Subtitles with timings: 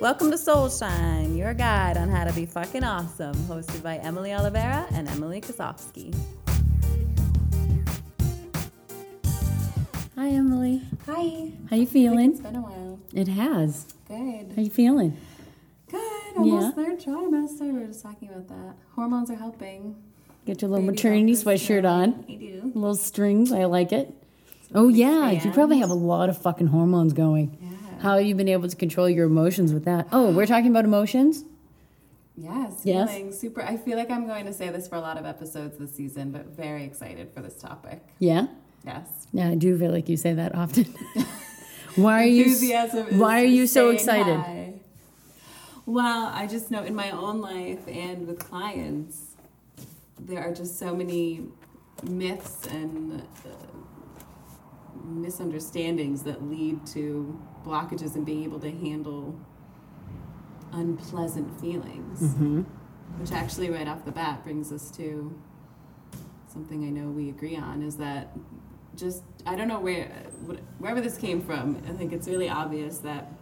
[0.00, 4.34] Welcome to Soul Shine, your guide on how to be fucking awesome, hosted by Emily
[4.34, 6.14] Oliveira and Emily Kosofsky.
[10.18, 10.82] Hi, Emily.
[11.06, 11.52] Hi.
[11.70, 12.32] How you feeling?
[12.32, 12.98] It's been a while.
[13.14, 13.86] It has.
[14.08, 14.52] Good.
[14.56, 15.16] How you feeling?
[15.88, 16.36] Good.
[16.36, 17.60] Almost third trimester.
[17.60, 18.74] We were just talking about that.
[18.96, 19.94] Hormones are helping.
[20.44, 22.24] Get your little Baby maternity sweatshirt yeah, on.
[22.28, 22.62] I do.
[22.74, 23.52] Little strings.
[23.52, 24.12] I like it.
[24.74, 27.56] Oh yeah, you probably have a lot of fucking hormones going.
[27.62, 28.00] Yeah.
[28.00, 30.08] How have you been able to control your emotions with that?
[30.10, 31.44] Oh, we're talking about emotions.
[32.36, 33.08] Yes, Yes?
[33.08, 33.62] feeling super.
[33.62, 36.32] I feel like I'm going to say this for a lot of episodes this season,
[36.32, 38.02] but very excited for this topic.
[38.18, 38.48] Yeah.
[38.88, 39.26] Yes.
[39.34, 40.84] Yeah, I do feel like you say that often.
[41.96, 42.44] why are you?
[42.44, 44.36] Enthusiasm is Why are you so excited?
[44.36, 44.72] high.
[45.84, 49.36] Well, I just know in my own life and with clients,
[50.18, 51.48] there are just so many
[52.02, 53.48] myths and uh,
[55.04, 59.38] misunderstandings that lead to blockages and being able to handle
[60.72, 62.20] unpleasant feelings.
[62.22, 62.62] Mm-hmm.
[63.20, 65.38] Which actually, right off the bat, brings us to
[66.50, 68.32] something I know we agree on is that
[68.98, 70.08] just, I don't know where,
[70.78, 73.32] wherever this came from, I think it's really obvious that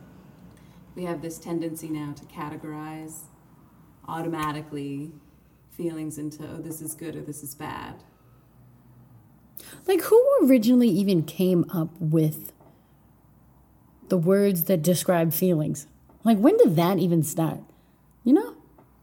[0.95, 3.23] we have this tendency now to categorize
[4.07, 5.13] automatically
[5.71, 8.03] feelings into, oh, this is good or this is bad.
[9.87, 12.53] Like, who originally even came up with
[14.09, 15.87] the words that describe feelings?
[16.25, 17.61] Like, when did that even start?
[18.25, 18.56] You know?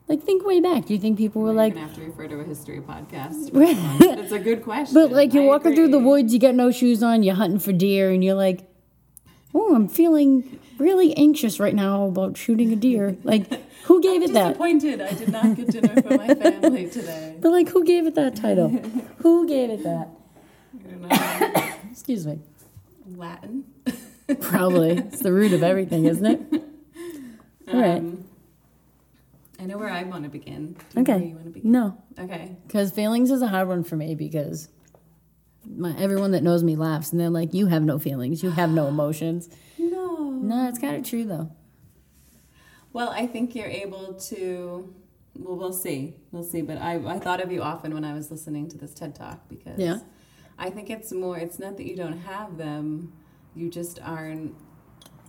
[0.08, 0.86] Like, think way back.
[0.86, 3.52] Do you think people were like, gonna have to refer to a history podcast.
[3.54, 3.78] Right.
[4.20, 4.94] It's a good question.
[4.94, 7.60] but like, you're I walking through the woods, you got no shoes on, you're hunting
[7.60, 8.68] for deer, and you're like,
[9.56, 13.16] oh, I'm feeling really anxious right now about shooting a deer.
[13.24, 13.48] Like,
[13.86, 14.50] who gave it that?
[14.50, 17.36] Disappointed I did not get dinner for my family today.
[17.42, 18.70] But like, who gave it that title?
[19.20, 20.08] who gave it that?
[20.74, 21.74] I don't know.
[21.92, 22.40] Excuse me.
[23.16, 23.66] Latin.
[24.40, 24.92] Probably.
[24.98, 26.64] It's the root of everything, isn't it?
[27.74, 27.98] All right.
[28.00, 28.24] Um,
[29.64, 30.74] I know where I want to begin.
[30.74, 31.28] Do you know where Okay.
[31.30, 31.72] you want to begin?
[31.72, 31.98] No.
[32.20, 32.58] Okay.
[32.68, 34.68] Because feelings is a hard one for me because
[35.66, 38.44] my everyone that knows me laughs and they're like, "You have no feelings.
[38.44, 40.30] You have no emotions." No.
[40.32, 41.50] No, it's kind of true though.
[42.92, 44.94] Well, I think you're able to.
[45.36, 46.16] Well, we'll see.
[46.32, 46.62] We'll see.
[46.62, 49.48] But I, I thought of you often when I was listening to this TED Talk
[49.50, 50.00] because Yeah.
[50.60, 53.14] I think it's more, it's not that you don't have them,
[53.56, 54.54] you just aren't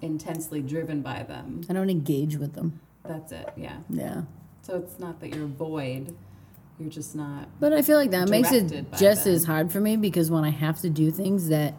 [0.03, 1.63] intensely driven by them.
[1.71, 2.81] I don't engage with them.
[3.05, 3.49] That's it.
[3.57, 3.79] Yeah.
[3.91, 4.23] Yeah.
[4.63, 6.17] So it's not that you're void,
[6.79, 7.49] you're just not.
[7.61, 9.35] But I feel like that makes it just them.
[9.35, 11.75] as hard for me because when I have to do things that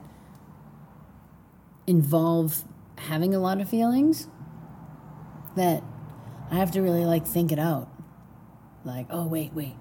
[1.88, 2.64] involve
[2.97, 4.28] having a lot of feelings,
[5.56, 5.84] that
[6.52, 7.90] I have to really like think it out.
[8.84, 9.75] Like, oh, wait, wait.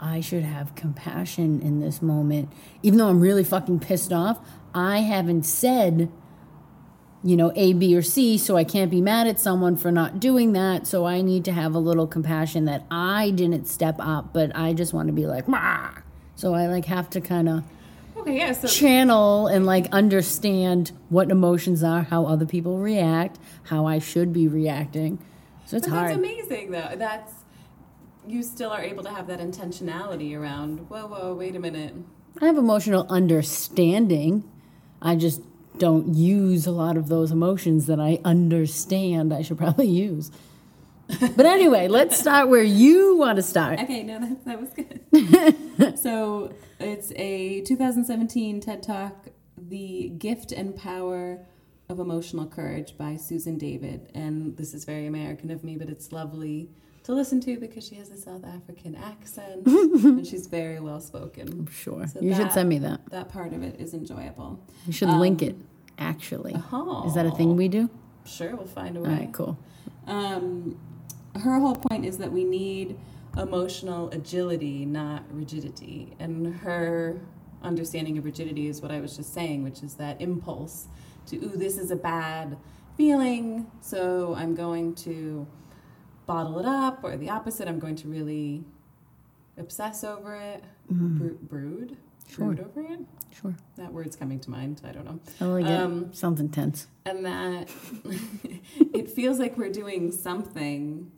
[0.00, 2.52] I should have compassion in this moment.
[2.82, 4.38] Even though I'm really fucking pissed off,
[4.74, 6.10] I haven't said,
[7.26, 10.20] you know, A, B, or C, so I can't be mad at someone for not
[10.20, 10.86] doing that.
[10.86, 14.72] So I need to have a little compassion that I didn't step up, but I
[14.72, 15.90] just want to be like, Mah!
[16.36, 17.64] so I like have to kind of
[18.16, 18.52] Okay, yeah.
[18.52, 24.32] So channel and like understand what emotions are, how other people react, how I should
[24.32, 25.18] be reacting.
[25.66, 26.08] So it's But hard.
[26.10, 26.92] that's amazing, though.
[26.96, 27.32] That's
[28.26, 30.88] you still are able to have that intentionality around.
[30.88, 31.94] Whoa, whoa, wait a minute.
[32.40, 34.44] I have emotional understanding.
[35.02, 35.42] I just
[35.78, 40.30] don't use a lot of those emotions that I understand I should probably use.
[41.08, 43.78] But anyway, let's start where you want to start.
[43.80, 45.98] Okay, no, that, that was good.
[45.98, 51.46] so it's a 2017 TED Talk, "The Gift and Power
[51.88, 56.10] of Emotional Courage" by Susan David, and this is very American of me, but it's
[56.10, 56.70] lovely
[57.06, 61.68] to listen to because she has a South African accent and she's very well spoken.
[61.68, 62.04] Sure.
[62.08, 63.00] So you should send me that.
[63.10, 64.60] That part of it is enjoyable.
[64.88, 65.54] You should link it,
[65.98, 66.56] actually.
[66.72, 67.88] Oh, Is that a thing we do?
[68.24, 69.08] Sure, we'll find a way.
[69.08, 69.56] All right, cool.
[70.08, 70.80] Um,
[71.36, 72.98] her whole point is that we need
[73.36, 76.16] emotional agility, not rigidity.
[76.18, 77.20] And her
[77.62, 80.88] understanding of rigidity is what I was just saying, which is that impulse
[81.26, 82.56] to, ooh, this is a bad
[82.96, 85.46] feeling, so I'm going to
[86.26, 88.64] bottle it up, or the opposite, I'm going to really
[89.58, 91.96] obsess over it, bro- brood,
[92.28, 92.46] Sure.
[92.46, 93.00] brood over it.
[93.40, 93.54] Sure.
[93.76, 94.80] That word's coming to mind.
[94.86, 95.20] I don't know.
[95.40, 96.16] I like Um, it.
[96.16, 96.88] Sounds intense.
[97.04, 97.70] and that
[98.94, 101.10] it feels like we're doing something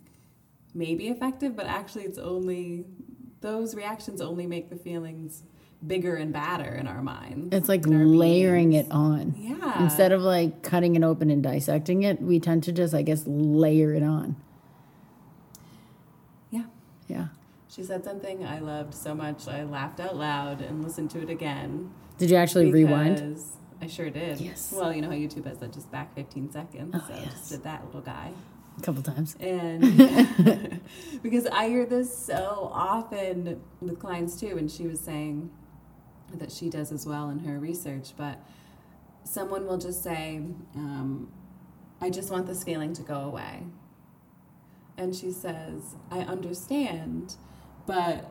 [0.75, 2.85] maybe effective, but actually it's only
[3.41, 5.45] those reactions only make the feelings
[5.87, 7.55] bigger and badder in our minds.
[7.55, 8.87] It's like layering beings.
[8.89, 9.35] it on.
[9.39, 9.83] Yeah.
[9.83, 13.23] Instead of like cutting it open and dissecting it, we tend to just, I guess,
[13.27, 14.35] layer it on.
[17.09, 17.29] Yeah.
[17.69, 19.47] She said something I loved so much.
[19.47, 21.91] I laughed out loud and listened to it again.
[22.17, 23.39] Did you actually rewind?
[23.81, 24.41] I sure did.
[24.41, 24.73] Yes.
[24.75, 26.95] Well, you know how YouTube has that just back 15 seconds.
[26.95, 27.33] Oh, so I yes.
[27.33, 28.33] just did that little guy.
[28.77, 29.37] A couple times.
[29.39, 29.83] And
[31.23, 35.51] because I hear this so often with clients too, and she was saying
[36.35, 38.39] that she does as well in her research, but
[39.25, 40.41] someone will just say,
[40.75, 41.31] um,
[42.01, 43.65] I just want this feeling to go away.
[44.99, 47.37] And she says, I understand,
[47.87, 48.31] but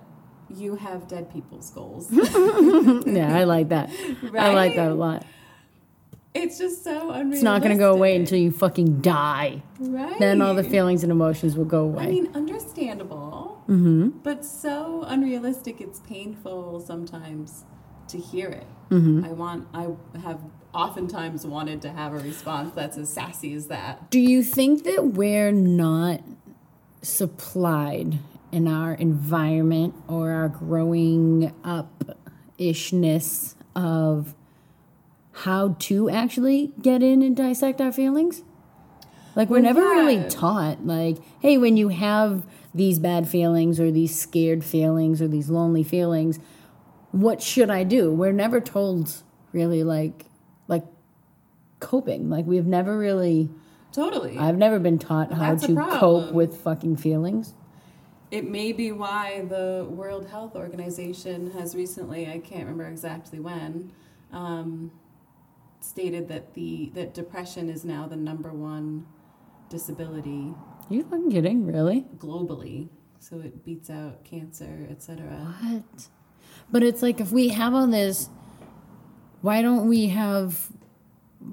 [0.50, 2.10] you have dead people's goals.
[2.12, 3.90] yeah, I like that.
[4.38, 5.25] I like that a lot.
[6.34, 7.34] It's just so unrealistic.
[7.34, 9.64] It's not going to go away until you fucking die.
[9.80, 10.19] right.
[10.19, 12.04] Then all the feelings and emotions will go away.
[12.04, 14.10] I mean, understandable, mm-hmm.
[14.20, 15.81] but so unrealistic.
[15.81, 17.66] It's painful sometimes
[18.10, 18.68] to hear it.
[18.92, 19.25] Mm-hmm.
[19.25, 19.68] I want.
[19.74, 19.88] I
[20.20, 20.42] have
[20.74, 24.12] oftentimes wanted to have a response that's as sassy as that.
[24.12, 26.22] Do you think that we're not
[27.02, 28.20] supplied
[28.52, 32.18] in our environment or our growing up
[32.58, 34.34] ishness of
[35.32, 38.42] how to actually get in and dissect our feelings?
[39.36, 43.92] Like, we're Well, never really taught, like, hey, when you have these bad feelings or
[43.92, 46.40] these scared feelings or these lonely feelings,
[47.12, 48.12] what should I do?
[48.12, 49.22] We're never told
[49.52, 50.26] really, like,
[50.68, 50.86] like
[51.80, 52.32] coping.
[52.32, 53.50] Like, we've never really.
[53.98, 54.38] Totally.
[54.38, 57.56] I've never been taught how That's to cope with fucking feelings.
[58.30, 63.92] it may be why the World Health Organization has recently, I can't remember exactly when,
[64.32, 64.92] um,
[65.80, 69.06] stated that the that depression is now the number one
[69.70, 70.54] disability
[70.90, 71.66] you fucking kidding?
[71.66, 72.06] Really?
[72.18, 72.90] globally.
[73.20, 75.56] So it beats out cancer, etc.
[75.62, 76.08] What?
[76.72, 78.30] But it's like if we have all this,
[79.42, 80.70] why don't we have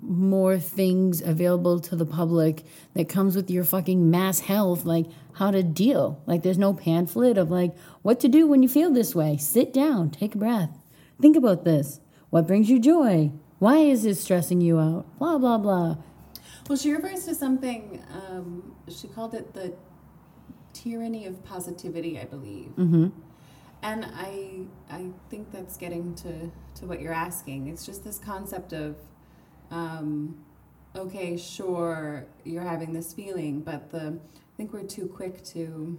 [0.03, 2.65] more things available to the public
[2.95, 6.23] that comes with your fucking mass health, like how to deal?
[6.27, 9.37] Like there's no pamphlet of like what to do when you feel this way.
[9.37, 10.79] Sit down, take a breath,
[11.21, 12.01] think about this.
[12.31, 13.33] What brings you joy?
[13.59, 15.07] Why is this stressing you out?
[15.19, 15.97] Blah blah blah.
[16.69, 18.03] Well, she refers to something.
[18.13, 19.75] Um, she called it the
[20.73, 22.71] tyranny of positivity, I believe.
[22.77, 23.09] Mm-hmm.
[23.83, 24.61] And I
[24.91, 26.51] I think that's getting to
[26.81, 27.69] to what you're asking.
[27.69, 28.97] It's just this concept of,
[29.75, 30.37] um,
[30.95, 35.99] okay, sure, you're having this feeling, but the I think we're too quick to,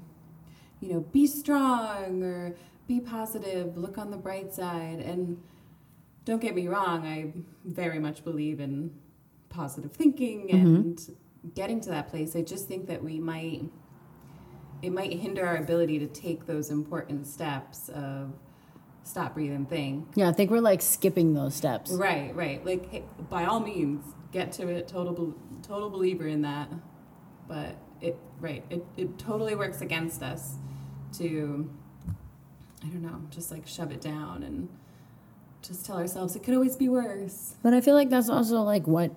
[0.80, 2.56] you know, be strong or
[2.88, 5.42] be positive, look on the bright side, and
[6.24, 7.34] don't get me wrong, I
[7.66, 8.92] very much believe in
[9.50, 11.16] positive thinking and
[11.54, 12.36] getting to that place.
[12.36, 13.64] I just think that we might
[14.82, 18.34] it might hinder our ability to take those important steps of
[19.06, 20.08] stop, breathe, and think.
[20.16, 21.92] Yeah, I think we're like skipping those steps.
[21.92, 22.66] Right, right.
[22.66, 24.88] Like, hey, by all means, get to it.
[24.88, 26.70] Total, total believer in that.
[27.48, 30.56] But it, right, it, it totally works against us
[31.20, 31.72] to,
[32.84, 34.68] I don't know, just like shove it down and
[35.62, 37.56] just tell ourselves it could always be worse.
[37.64, 39.12] But I feel like that's also like what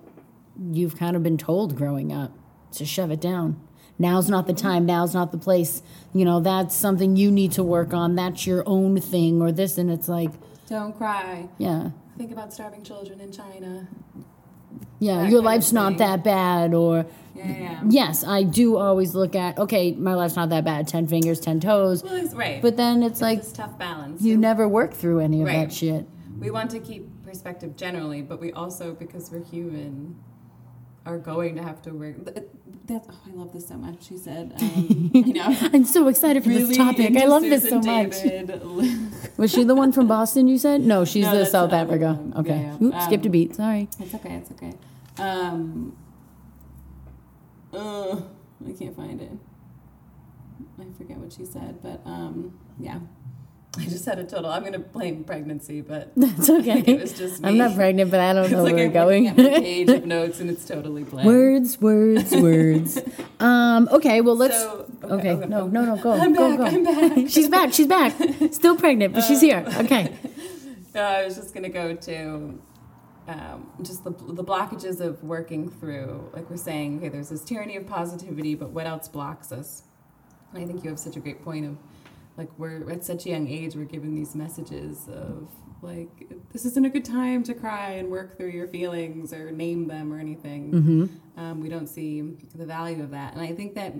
[0.71, 2.31] you've kind of been told growing up
[2.73, 3.59] to shove it down.
[4.01, 4.85] Now's not the time.
[4.85, 5.83] Now's not the place.
[6.13, 8.15] You know, that's something you need to work on.
[8.15, 9.77] That's your own thing or this.
[9.77, 10.31] And it's like,
[10.67, 11.49] Don't cry.
[11.57, 13.87] yeah, Think about starving children in China.
[14.99, 16.73] yeah, That your life's not that bad.
[16.73, 17.05] Or,
[17.35, 17.81] Yeah, yeah.
[17.89, 20.87] yes, I do always look at, okay, my life's not that bad.
[20.87, 22.01] 10 fingers, 10 toes.
[22.03, 22.61] Well, it's right.
[22.61, 24.21] But then it's like, this tough balance.
[24.21, 25.67] you never work through any of Right.
[25.67, 26.07] that shit.
[26.39, 30.15] we want to keep perspective generally, but we also, because we're human,
[31.05, 32.15] are going to have to work.
[32.85, 34.03] That's oh, I love this so much.
[34.07, 35.57] She said, um, I know.
[35.73, 37.15] I'm so excited for Really this topic.
[37.15, 38.09] I love this so Susan
[38.89, 39.27] much.
[39.37, 40.81] Was she the one from Boston you said?
[40.81, 42.13] No, she's No, the South Africa.
[42.13, 42.33] one.
[42.37, 42.59] Okay.
[42.59, 42.87] Yeah, yeah.
[42.87, 43.55] Oops, skipped a Um, beat.
[43.55, 43.87] Sorry.
[43.99, 44.33] it's okay.
[44.35, 44.73] It's okay.
[45.19, 45.95] Um,
[47.73, 48.15] uh,
[48.67, 49.31] I can't find it.
[50.79, 52.99] I forget what she said, but um, yeah.
[53.77, 54.49] I just had a total.
[54.49, 56.79] I'm gonna blame pregnancy, but That's okay.
[56.87, 57.49] it was just me.
[57.49, 59.23] I'm not pregnant, but I don't know like where I'm we're going.
[59.25, 61.25] my page of notes and it's totally blank.
[61.27, 62.99] words, words, words.
[63.39, 66.11] Um, okay, well let's So- okay, okay, no, no, no, go.
[66.13, 66.65] I'm go, back, go.
[66.65, 67.29] I'm back.
[67.29, 68.15] she's back, she's back.
[68.51, 69.63] Still pregnant, but she's here.
[69.77, 70.15] Okay.
[70.95, 72.59] No, I was just gonna go to
[73.27, 77.75] um, just the the blockages of working through, like we're saying, okay, there's this tyranny
[77.77, 79.83] of positivity, but what else blocks us?
[80.51, 81.77] And I think you have such a great point of,
[82.39, 85.49] like, we're at such a young age, we're given these messages of
[85.81, 86.13] like,
[86.53, 90.11] this isn't a good time to cry and work through your feelings or name them
[90.13, 90.71] or anything.
[90.71, 91.05] Mm-hmm.
[91.39, 92.11] Um, we don't see
[92.55, 93.93] the value of that, and I think that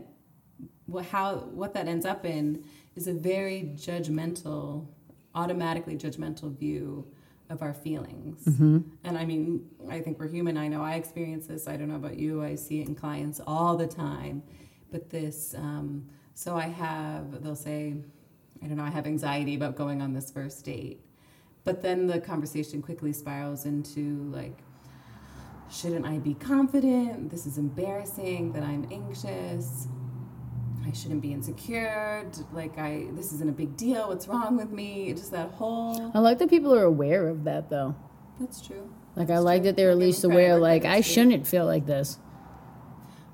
[0.94, 1.26] what how
[1.62, 2.64] what that ends up in
[2.96, 4.88] is a very judgmental
[5.36, 7.06] automatically judgmental view
[7.50, 8.44] of our feelings.
[8.46, 8.80] Mm-hmm.
[9.04, 10.58] And I mean, I think we're human.
[10.58, 11.68] I know I experience this.
[11.68, 12.44] I don't know about you.
[12.44, 14.44] I see it in clients all the time.
[14.92, 17.96] But this, um, so I have, they'll say,
[18.62, 21.02] I don't know, I have anxiety about going on this first date.
[21.64, 24.60] But then the conversation quickly spirals into like,
[25.72, 27.30] shouldn't I be confident?
[27.30, 29.88] This is embarrassing that I'm anxious.
[30.86, 32.26] I shouldn't be insecure.
[32.52, 34.08] Like I, this isn't a big deal.
[34.08, 35.14] What's wrong with me?
[35.14, 36.12] Just that whole.
[36.14, 37.96] I like that people are aware of that though.
[38.40, 38.90] That's true.
[39.16, 40.58] Like I like that they're at least aware.
[40.58, 42.18] Like I shouldn't feel like this.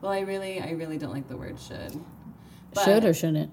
[0.02, 2.00] Well, I really, I really don't like the word should.
[2.74, 3.52] But Should or shouldn't?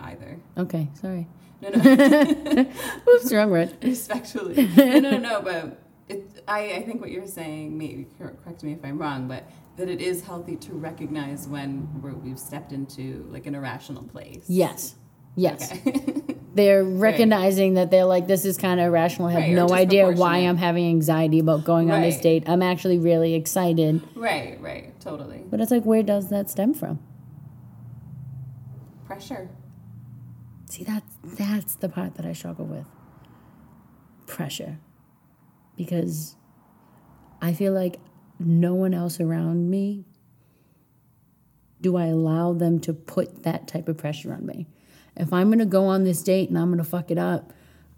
[0.00, 0.38] Either.
[0.58, 1.26] Okay, sorry.
[1.62, 1.80] No, no.
[3.14, 3.76] Oops, wrong word.
[3.82, 4.66] Respectfully.
[4.76, 5.40] No, no, no.
[5.42, 7.76] But it, I, I think what you're saying.
[7.78, 9.44] Maybe correct me if I'm wrong, but
[9.76, 14.44] that it is healthy to recognize when we're, we've stepped into like an irrational place.
[14.48, 14.94] Yes.
[15.34, 15.72] Yes.
[15.86, 16.22] Okay.
[16.54, 19.28] They're recognizing that they're like, this is kind of irrational.
[19.28, 20.38] I have Right, no idea why.
[20.38, 22.44] I'm having anxiety about going on this date.
[22.46, 24.00] I'm actually really excited.
[24.14, 24.58] right.
[24.60, 24.98] Right.
[25.00, 25.42] Totally.
[25.50, 26.98] But it's like, where does that stem from?
[29.06, 29.50] Pressure.
[30.76, 32.84] See, that's that's the part that I struggle with.
[34.26, 34.78] Pressure.
[35.74, 36.36] Because
[37.40, 37.98] I feel like
[38.38, 40.04] no one else around me
[41.80, 44.66] do I allow them to put that type of pressure on me.
[45.16, 47.54] If I'm going to go on this date and I'm going to fuck it up,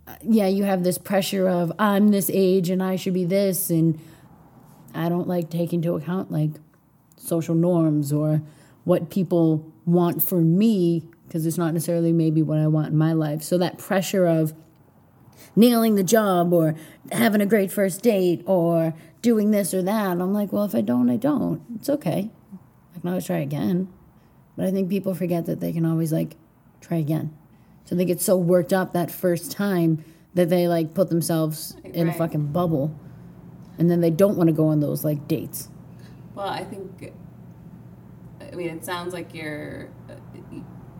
[0.07, 3.71] uh, yeah, you have this pressure of I'm this age and I should be this
[3.71, 3.99] and
[4.95, 6.53] I don't like take into account like
[7.17, 8.41] social norms or
[8.85, 13.13] what people want for me because it's not necessarily maybe what I want in my
[13.13, 13.43] life.
[13.43, 14.55] So that pressure of
[15.55, 16.75] nailing the job or
[17.13, 20.81] having a great first date or doing this or that, I'm like, well, if I
[20.81, 21.63] don't, I don't.
[21.77, 22.31] It's okay.
[22.97, 23.89] I can always try again.
[24.57, 26.37] But I think people forget that they can always like
[26.81, 27.37] try again.
[27.85, 30.05] So they get so worked up that first time
[30.35, 32.95] that they like put themselves in a fucking bubble.
[33.79, 35.69] And then they don't want to go on those like dates.
[36.35, 37.13] Well, I think.
[38.41, 39.89] I mean, it sounds like you're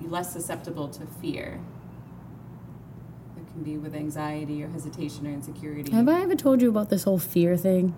[0.09, 1.61] less susceptible to fear.
[3.37, 5.93] It can be with anxiety or hesitation or insecurity.
[5.93, 7.95] Have I ever told you about this whole fear thing?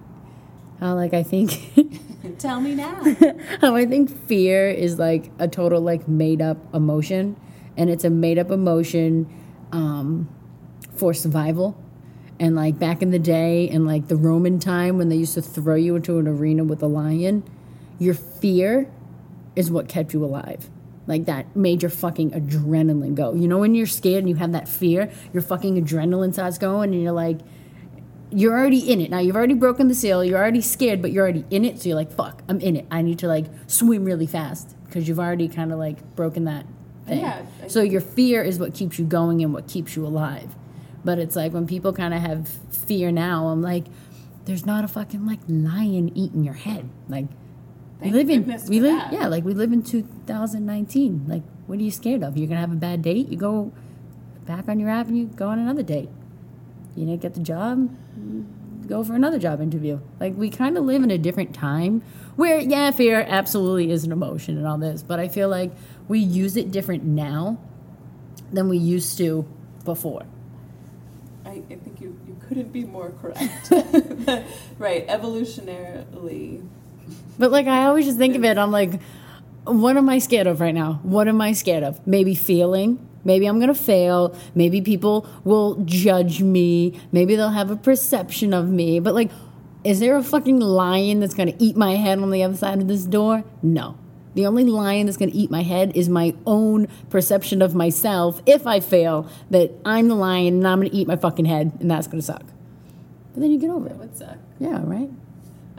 [0.81, 1.73] How like I think
[2.38, 3.02] Tell me now.
[3.61, 7.37] how I think fear is like a total like made up emotion
[7.76, 9.29] and it's a made up emotion
[9.73, 10.29] um,
[10.95, 11.83] for survival.
[12.38, 15.43] And like back in the day in like the Roman time when they used to
[15.43, 17.43] throw you into an arena with a lion,
[17.99, 18.90] your fear
[19.57, 20.71] is what kept you alive.
[21.11, 23.35] Like that made your fucking adrenaline go.
[23.35, 26.95] You know when you're scared and you have that fear, your fucking adrenaline starts going
[26.95, 27.40] and you're like
[28.31, 29.11] you're already in it.
[29.11, 31.88] Now you've already broken the seal, you're already scared, but you're already in it, so
[31.88, 32.87] you're like, fuck, I'm in it.
[32.88, 36.64] I need to like swim really fast because you've already kind of like broken that
[37.07, 37.19] thing.
[37.19, 40.55] Yeah, So your fear is what keeps you going and what keeps you alive.
[41.05, 43.87] But it's like when people kind of have fear now, I'm like,
[44.45, 46.88] there's not a fucking like lion eating your head.
[47.09, 47.26] Like
[48.00, 49.12] Thank we live in we live that.
[49.12, 51.25] yeah, like we live in 2019.
[51.28, 52.37] Like what are you scared of?
[52.37, 53.28] You're gonna have a bad date.
[53.28, 53.73] You go
[54.47, 56.09] back on your app and you go on another date.
[56.97, 57.95] You didn't get the job.
[58.88, 60.00] Go for another job interview.
[60.19, 62.02] Like we kind of live in a different time
[62.37, 65.71] where yeah, fear absolutely is an emotion and all this, but I feel like
[66.09, 67.59] we use it different now
[68.52, 69.47] than we used to
[69.85, 70.25] before.
[71.45, 73.71] I, I think you, you couldn't be more correct.
[74.78, 76.66] right, evolutionarily.
[77.39, 79.01] But like I always just think of it, I'm like,
[79.65, 81.01] what am I scared of right now?
[81.03, 82.05] What am I scared of?
[82.07, 83.07] Maybe feeling.
[83.25, 84.35] Maybe I'm gonna fail.
[84.55, 86.99] Maybe people will judge me.
[87.13, 88.99] Maybe they'll have a perception of me.
[89.01, 89.31] But like,
[89.85, 92.89] is there a fucking lion that's gonna eat my head on the other side of
[92.89, 93.45] this door?
[93.63, 93.97] No.
[94.35, 98.67] The only lion that's gonna eat my head is my own perception of myself if
[98.67, 102.07] I fail, that I'm the lion and I'm gonna eat my fucking head and that's
[102.07, 102.45] gonna suck.
[103.35, 103.99] But then you get over That it.
[104.01, 104.39] would suck.
[104.59, 105.11] Yeah, right?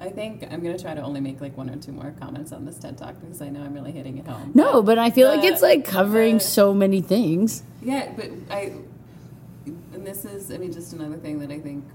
[0.01, 2.65] I think I'm gonna try to only make like one or two more comments on
[2.65, 4.51] this TED Talk because I know I'm really hitting it home.
[4.55, 7.61] No, but I feel like it's like covering the- so many things.
[7.83, 8.73] Yeah, but I,
[9.93, 11.85] and this is, I mean, just another thing that I think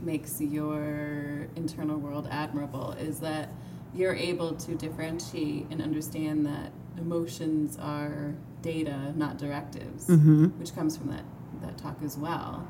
[0.00, 3.48] makes your internal world admirable is that
[3.92, 10.46] you're able to differentiate and understand that emotions are data, not directives, mm-hmm.
[10.60, 11.24] which comes from that
[11.62, 12.66] that talk as well.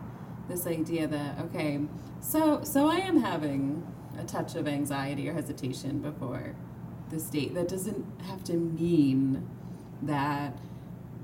[0.48, 1.80] This idea that okay,
[2.20, 3.86] so so I am having
[4.18, 6.54] a touch of anxiety or hesitation before
[7.10, 7.54] the date.
[7.54, 9.48] That doesn't have to mean
[10.02, 10.56] that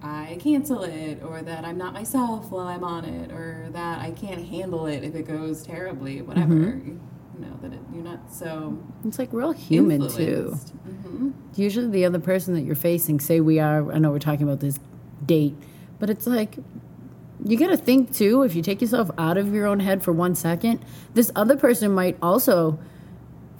[0.03, 4.13] I cancel it or that I'm not myself while I'm on it or that I
[4.13, 6.55] can't handle it if it goes terribly, whatever.
[6.55, 7.01] You
[7.39, 10.23] know, that it, you're not so It's like we're all human too.
[10.23, 10.71] influenced.
[10.71, 14.45] hmm Usually, the other person that you're facing, say we are, I know we're talking
[14.45, 14.79] about this
[15.27, 15.55] date,
[15.99, 16.57] but it's like
[17.45, 20.13] you got to think too, if you take yourself out of your own head for
[20.13, 22.79] one second, this other person might also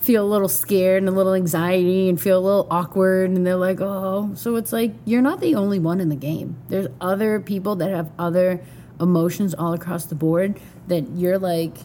[0.01, 3.57] feel a little scared and a little anxiety and feel a little awkward and they're
[3.57, 6.57] like, "Oh." So it's like you're not the only one in the game.
[6.69, 8.61] There's other people that have other
[8.99, 10.59] emotions all across the board
[10.89, 11.77] that you're like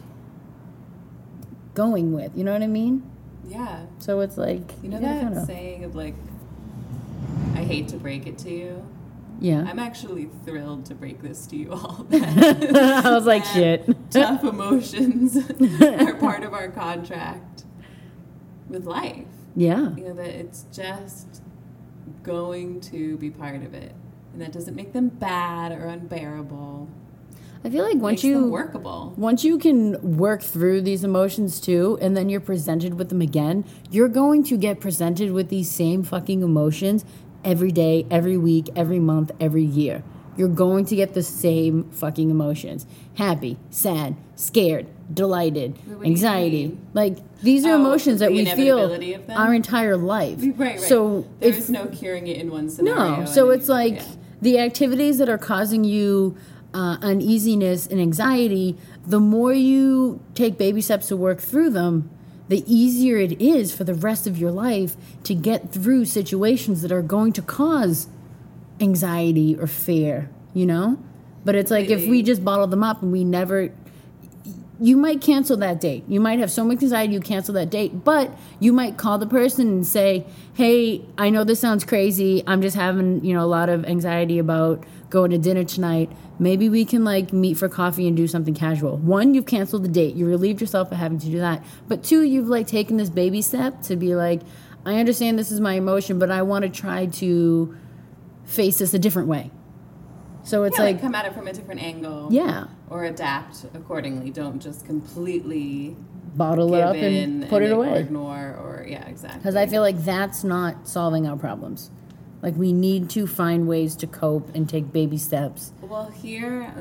[1.73, 2.31] going with.
[2.37, 3.03] You know what I mean?
[3.47, 3.85] Yeah.
[3.99, 6.15] So it's like You know yeah, that saying of like,
[7.53, 8.85] I hate to break it to you.
[9.39, 9.65] Yeah.
[9.67, 12.05] I'm actually thrilled to break this to you all.
[12.09, 13.85] that- I was like, shit.
[14.11, 15.37] Tough emotions
[15.81, 17.63] are part of our contract
[18.69, 19.25] with life.
[19.55, 19.95] Yeah.
[19.95, 21.41] You know that it's just
[22.23, 23.93] going to be part of it,
[24.33, 26.89] and that doesn't make them bad or unbearable.
[27.63, 29.13] I feel like once you workable.
[29.17, 33.65] once you can work through these emotions too and then you're presented with them again
[33.89, 37.03] you're going to get presented with these same fucking emotions
[37.45, 40.03] every day every week every month every year
[40.37, 42.85] you're going to get the same fucking emotions
[43.15, 48.43] happy sad scared delighted What do you anxiety like these are Oh, emotions that we
[48.45, 49.37] feel inevitability of them?
[49.37, 50.79] our entire life Right, right.
[50.79, 53.19] so There if no curing it in one scenario.
[53.21, 53.25] no.
[53.25, 54.03] So it's like yeah.
[54.41, 56.35] the activities that are causing you
[56.73, 58.75] uh, uneasiness and anxiety,
[59.07, 62.09] the more you take baby steps to work through them,
[62.47, 66.91] the easier it is for the rest of your life to get through situations that
[66.91, 68.07] are going to cause
[68.79, 70.99] anxiety or fear, you know?
[71.43, 73.71] But it's like if we just bottle them up and we never
[74.79, 76.03] you might cancel that date.
[76.07, 79.25] You might have so much anxiety you cancel that date, but you might call the
[79.25, 82.43] person and say, "Hey, I know this sounds crazy.
[82.45, 86.11] I'm just having, you know, a lot of anxiety about going to dinner tonight.
[86.39, 89.89] Maybe we can like meet for coffee and do something casual." One, you've canceled the
[89.89, 90.15] date.
[90.15, 91.63] You relieved yourself of having to do that.
[91.87, 94.41] But two, you've like taken this baby step to be like,
[94.85, 97.75] "I understand this is my emotion, but I want to try to
[98.43, 99.51] face this a different way."
[100.43, 102.27] So it's Yeah, like, like, come at it from a different angle.
[102.31, 104.29] yeah, Or adapt accordingly.
[104.29, 105.95] Don't just completely
[106.35, 107.99] bottle it up and put it or away.
[108.01, 109.39] ignore or yeah, exactly.
[109.39, 111.89] Because I feel like that's not solving our problems.
[112.45, 115.73] Like we need to find ways to cope and take baby steps.
[115.81, 116.71] Well, here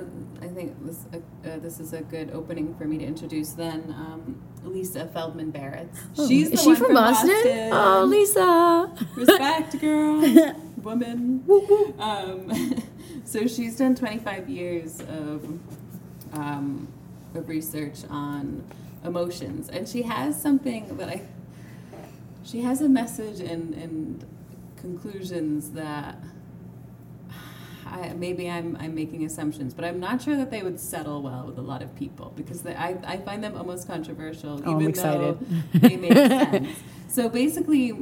[0.42, 1.16] I think this uh,
[1.48, 5.88] uh, this is a good opening for me to introduce then um, Lisa Feldman Barrett.
[6.16, 7.70] She's Oh, Is she one from, Boston?
[7.72, 8.92] Oh, Lisa.
[9.16, 11.42] Respect, girl, woman.
[11.98, 12.82] Um,
[13.24, 15.48] so she's done 25 years of
[16.34, 16.88] um,
[17.34, 18.62] of research on
[19.02, 21.22] emotions, and she has something that I.
[22.44, 24.26] She has a message and and
[24.88, 26.18] conclusions that.
[27.86, 31.44] I, maybe I'm, I'm making assumptions, but I'm not sure that they would settle well
[31.46, 34.80] with a lot of people because they, I, I find them almost controversial, Oh, I'm
[34.80, 35.38] even excited.
[35.74, 36.78] though they make sense.
[37.08, 37.92] So basically,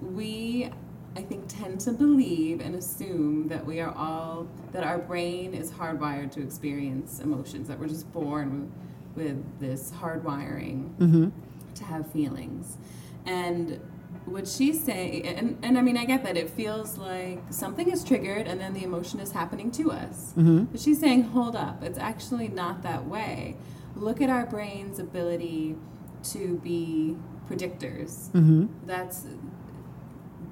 [0.00, 0.70] we,
[1.16, 5.70] I think, tend to believe and assume that we are all, that our brain is
[5.72, 8.72] hardwired to experience emotions, that we're just born
[9.16, 11.28] with this hardwiring Mm-hmm.
[11.74, 12.78] to have feelings.
[13.26, 13.78] And
[14.24, 18.04] what she's saying, and, and I mean, I get that it feels like something is
[18.04, 20.32] triggered and then the emotion is happening to us.
[20.36, 20.64] Mm-hmm.
[20.64, 23.56] But she's saying, hold up, it's actually not that way.
[23.96, 25.76] Look at our brain's ability
[26.24, 27.16] to be
[27.48, 28.30] predictors.
[28.30, 28.66] Mm-hmm.
[28.86, 29.26] That's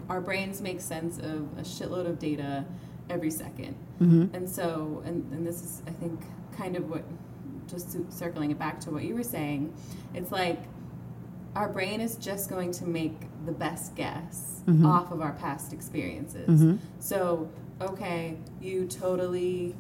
[0.09, 2.65] our brains make sense of a shitload of data
[3.09, 3.77] every second.
[4.01, 4.35] Mm-hmm.
[4.35, 6.21] And so, and, and this is, I think,
[6.57, 7.05] kind of what,
[7.69, 9.73] just circling it back to what you were saying,
[10.13, 10.59] it's like
[11.57, 14.87] our brain is just going to make the best guess Mhm.
[14.87, 16.49] off of our past experiences.
[16.63, 16.79] Mhm.
[17.01, 17.49] So,
[17.81, 19.75] okay, you totally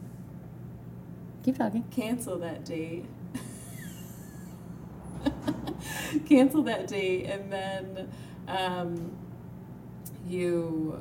[1.44, 1.85] Keep talking.
[1.90, 3.04] cancel that date.
[6.26, 8.09] cancel that date, and then
[8.48, 9.12] um,
[10.28, 10.98] you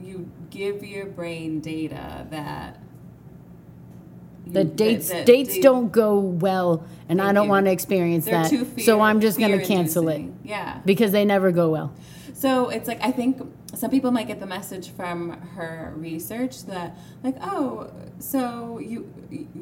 [0.00, 2.77] you give your brain data that
[4.52, 7.50] The dates that- that dates they- don't go well, and I don't you.
[7.50, 8.50] want to experience they're that.
[8.50, 10.22] too so I'm just going to cancel it.
[10.44, 10.78] Yeah.
[10.84, 11.92] because they never go well.
[12.34, 13.42] So it's like I think
[13.74, 19.12] some people might get the message from her research that like oh so you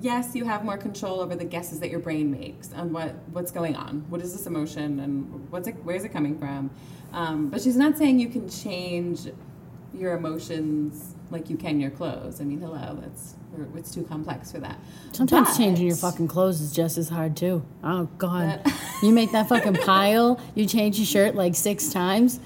[0.00, 3.50] yes you have more control over the guesses that your brain makes on what what's
[3.50, 6.70] going on what is this emotion and what's it where's it coming from
[7.12, 9.20] um, but she's not saying you can change
[9.92, 13.34] your emotions like you can your clothes I mean hello that's
[13.74, 14.78] it's too complex for that
[15.12, 17.64] Sometimes But- changing your fucking clothes is just as hard too.
[17.82, 20.38] Oh God, But- you make that fucking pile.
[20.54, 22.38] You change your shirt like six times.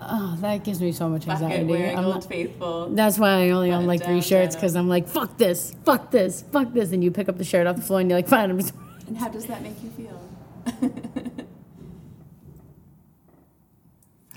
[0.00, 1.86] Oh, that gives me so much anxiety.
[1.92, 5.36] I'm not- faithful that's why I only own like three shirts because I'm like, fuck
[5.36, 8.08] this, fuck this, fuck this, and you pick up the shirt off the floor and
[8.08, 8.72] you're like, fine, I'm just.
[9.06, 11.00] and how does that make you feel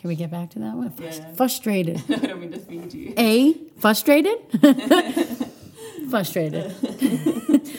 [0.01, 0.91] Can we get back to that one?
[0.99, 1.31] Yeah.
[1.33, 2.01] Frustrated.
[2.09, 4.35] I don't mean to feed you A, frustrated.
[6.09, 6.73] frustrated.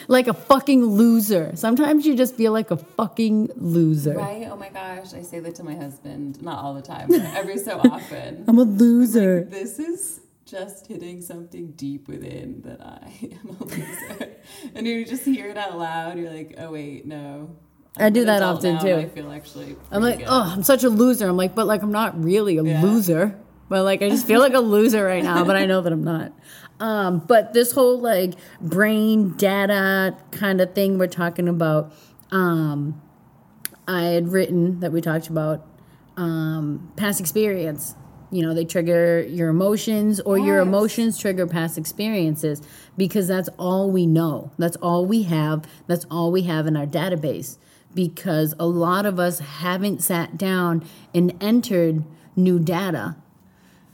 [0.08, 1.50] like a fucking loser.
[1.56, 4.14] Sometimes you just feel like a fucking loser.
[4.14, 4.46] Right?
[4.48, 5.14] Oh my gosh.
[5.14, 8.44] I say that to my husband, not all the time, but every so often.
[8.46, 9.42] I'm a loser.
[9.42, 14.30] This is just hitting something deep within that I am a loser.
[14.76, 17.56] and you just hear it out loud, you're like, oh wait, no.
[17.96, 18.94] I do that often too.
[18.94, 19.76] I feel actually.
[19.90, 20.26] I'm like, good.
[20.28, 21.28] oh, I'm such a loser.
[21.28, 22.82] I'm like, but like, I'm not really a Yeah.
[22.82, 23.38] loser.
[23.68, 26.04] But like, I just feel like a loser right now, but I know that I'm
[26.04, 26.32] not.
[26.80, 31.92] Um, but this whole like brain data kind of thing we're talking about,
[32.30, 33.00] um,
[33.86, 35.66] I had written that we talked about
[36.16, 37.94] um, past experience.
[38.30, 42.62] You know, they trigger your emotions, or your emotions trigger past experiences
[42.96, 44.50] because that's all we know.
[44.56, 45.66] That's all we have.
[45.86, 47.58] That's all we have in our database.
[47.94, 53.16] Because a lot of us haven't sat down and entered new data.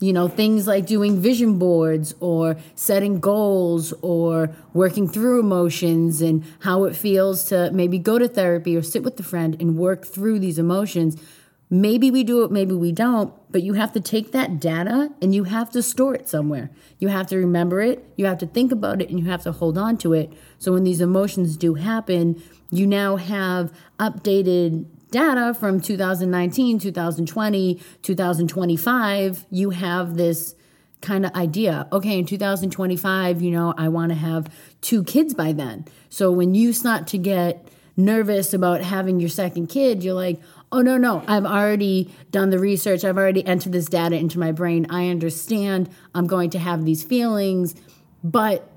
[0.01, 6.45] You know, things like doing vision boards or setting goals or working through emotions and
[6.59, 10.05] how it feels to maybe go to therapy or sit with a friend and work
[10.05, 11.21] through these emotions.
[11.69, 15.35] Maybe we do it, maybe we don't, but you have to take that data and
[15.35, 16.71] you have to store it somewhere.
[16.97, 19.51] You have to remember it, you have to think about it, and you have to
[19.51, 20.31] hold on to it.
[20.57, 29.45] So when these emotions do happen, you now have updated data from 2019, 2020, 2025.
[29.49, 30.55] You have this
[31.01, 31.87] kind of idea.
[31.91, 35.85] Okay, in 2025, you know, I want to have two kids by then.
[36.09, 40.39] So when you start to get nervous about having your second kid, you're like,
[40.71, 43.03] oh, no, no, I've already done the research.
[43.03, 44.87] I've already entered this data into my brain.
[44.89, 47.75] I understand I'm going to have these feelings,
[48.23, 48.71] but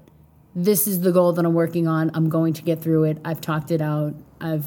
[0.54, 2.10] this is the goal that I'm working on.
[2.14, 3.18] I'm going to get through it.
[3.24, 4.14] I've talked it out.
[4.40, 4.66] I've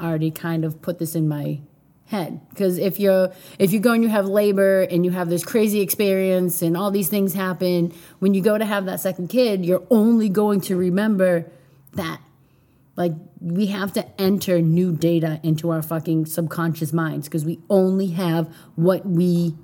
[0.00, 1.60] already kind of put this in my
[2.06, 5.44] head because if you're if you go and you have labor and you have this
[5.44, 9.66] crazy experience and all these things happen when you go to have that second kid
[9.66, 11.50] you're only going to remember
[11.94, 12.20] that
[12.94, 18.08] like we have to enter new data into our fucking subconscious minds because we only
[18.08, 18.46] have
[18.76, 19.56] what we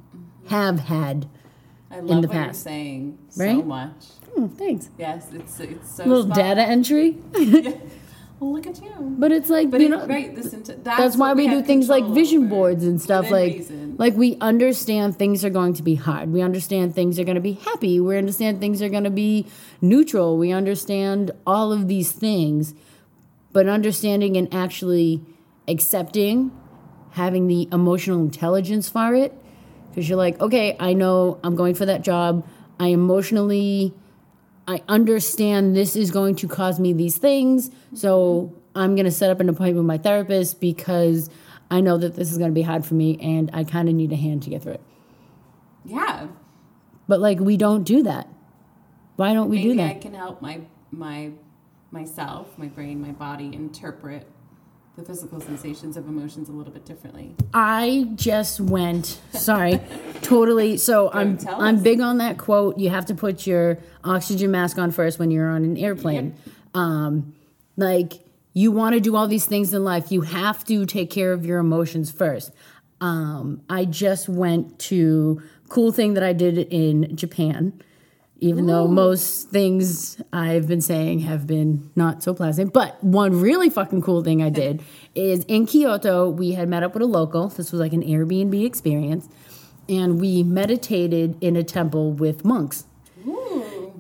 [0.49, 1.29] have had
[1.93, 2.63] I love the what you're past.
[2.63, 4.05] saying so much.
[4.35, 4.89] Hmm, thanks.
[4.99, 7.19] Yes, it's it's so little spot data entry?
[8.41, 8.91] Well, look at you.
[8.99, 11.63] but it's like But you know right, this into, that's, that's why what we do
[11.63, 13.95] things like vision boards and stuff like reason.
[13.99, 16.33] like we understand things are going to be hard.
[16.33, 18.01] We understand things are going to be happy.
[18.01, 19.47] We understand things are going to be
[19.81, 20.37] neutral.
[20.39, 22.75] We understand all of these things.
[23.53, 25.21] But understanding and actually
[25.69, 26.51] accepting
[27.13, 29.39] having the emotional intelligence for it
[29.93, 32.47] because you're like okay i know i'm going for that job
[32.81, 33.95] i emotionally
[34.67, 37.71] I understand this is going to cause me these things.
[37.95, 41.29] So I'm going to set up an appointment with my therapist because
[41.71, 43.95] I know that this is going to be hard for me and I kind of
[43.95, 44.81] need a hand to get through it.
[45.85, 46.29] yeah,
[47.09, 48.29] But like, we don't do that.
[49.17, 49.97] Why don't we maybe do that?
[49.97, 51.33] I can help my my
[51.91, 54.27] myself, my brain, my body interpret
[54.97, 57.35] the physical sensations of emotions a little bit differently.
[57.55, 59.81] I just went, sorry,
[60.23, 60.77] totally.
[60.77, 61.83] So I'm I'm us.
[61.83, 62.79] big on that quote.
[62.79, 66.35] You have to put your oxygen mask on first when you're on an airplane.
[66.75, 67.35] Um,
[67.77, 68.15] like
[68.53, 71.47] you want to do all these things in life, you have to take care of
[71.47, 72.53] your emotions first.
[73.01, 77.83] Um, I just went to cool thing that I did in Japan.
[78.43, 82.73] Even though most things I've been saying have been not so pleasant.
[82.73, 84.83] But one really fucking cool thing I did
[85.15, 87.47] is in Kyoto, we had met up with a local.
[87.47, 89.29] This was like an Airbnb experience.
[89.89, 92.85] And we meditated in a temple with monks.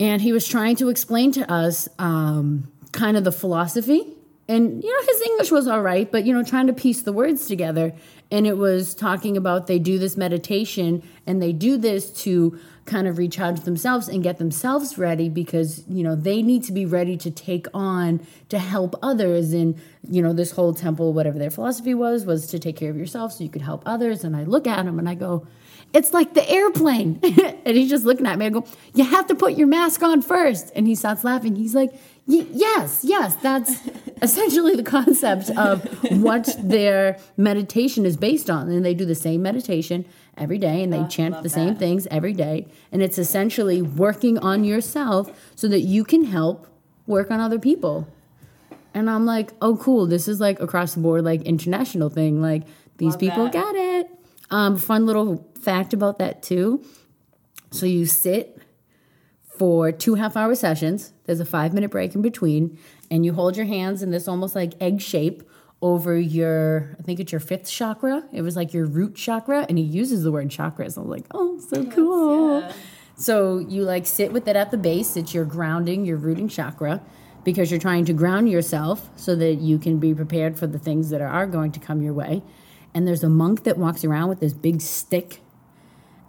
[0.01, 4.17] And he was trying to explain to us um, kind of the philosophy.
[4.49, 7.13] And, you know, his English was all right, but, you know, trying to piece the
[7.13, 7.95] words together.
[8.33, 13.07] And it was talking about they do this meditation and they do this to kind
[13.07, 17.17] of recharge themselves and get themselves ready because, you know, they need to be ready
[17.17, 19.53] to take on to help others.
[19.53, 22.97] And, you know, this whole temple, whatever their philosophy was, was to take care of
[22.97, 24.25] yourself so you could help others.
[24.25, 25.47] And I look at him and I go,
[25.93, 27.21] it's like the airplane.
[27.65, 28.47] and he's just looking at me.
[28.47, 28.65] I go,
[28.95, 30.73] You have to put your mask on first.
[30.75, 31.55] And he starts laughing.
[31.55, 31.93] He's like,
[32.27, 33.75] "Y- Yes, yes, that's
[34.23, 35.85] essentially the concept of
[36.23, 38.71] what their meditation is based on.
[38.71, 41.79] And they do the same meditation every day and they chant the same that.
[41.79, 42.67] things every day.
[42.91, 46.67] And it's essentially working on yourself so that you can help
[47.07, 48.09] work on other people.
[48.95, 50.07] And I'm like, oh, cool.
[50.07, 52.41] This is like across the board, like international thing.
[52.41, 52.65] Like
[52.99, 53.53] these Love people that.
[53.53, 54.11] got it.
[54.51, 56.85] Um, fun little fact about that too.
[57.71, 58.59] So you sit
[59.57, 61.13] for two half hour sessions.
[61.25, 62.79] There's a five minute break in between,
[63.11, 65.43] and you hold your hands in this almost like egg shape
[65.83, 68.23] over your, I think it's your fifth chakra.
[68.33, 70.97] It was like your root chakra, and he uses the word chakras.
[70.97, 72.61] I'm like, oh, so cool.
[72.61, 72.73] yeah.
[73.17, 75.17] So you like sit with it at the base.
[75.17, 77.03] It's your grounding, your rooting chakra,
[77.45, 81.11] because you're trying to ground yourself so that you can be prepared for the things
[81.11, 82.43] that are going to come your way.
[82.95, 85.41] And there's a monk that walks around with this big stick.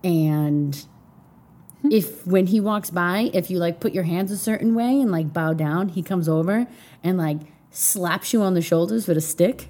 [0.04, 0.76] And
[1.82, 1.92] hmm.
[1.92, 5.12] if when he walks by, if you like put your hands a certain way and
[5.12, 6.68] like bow down, he comes over
[7.04, 7.40] and like
[7.74, 9.68] slaps you on the shoulders with a stick.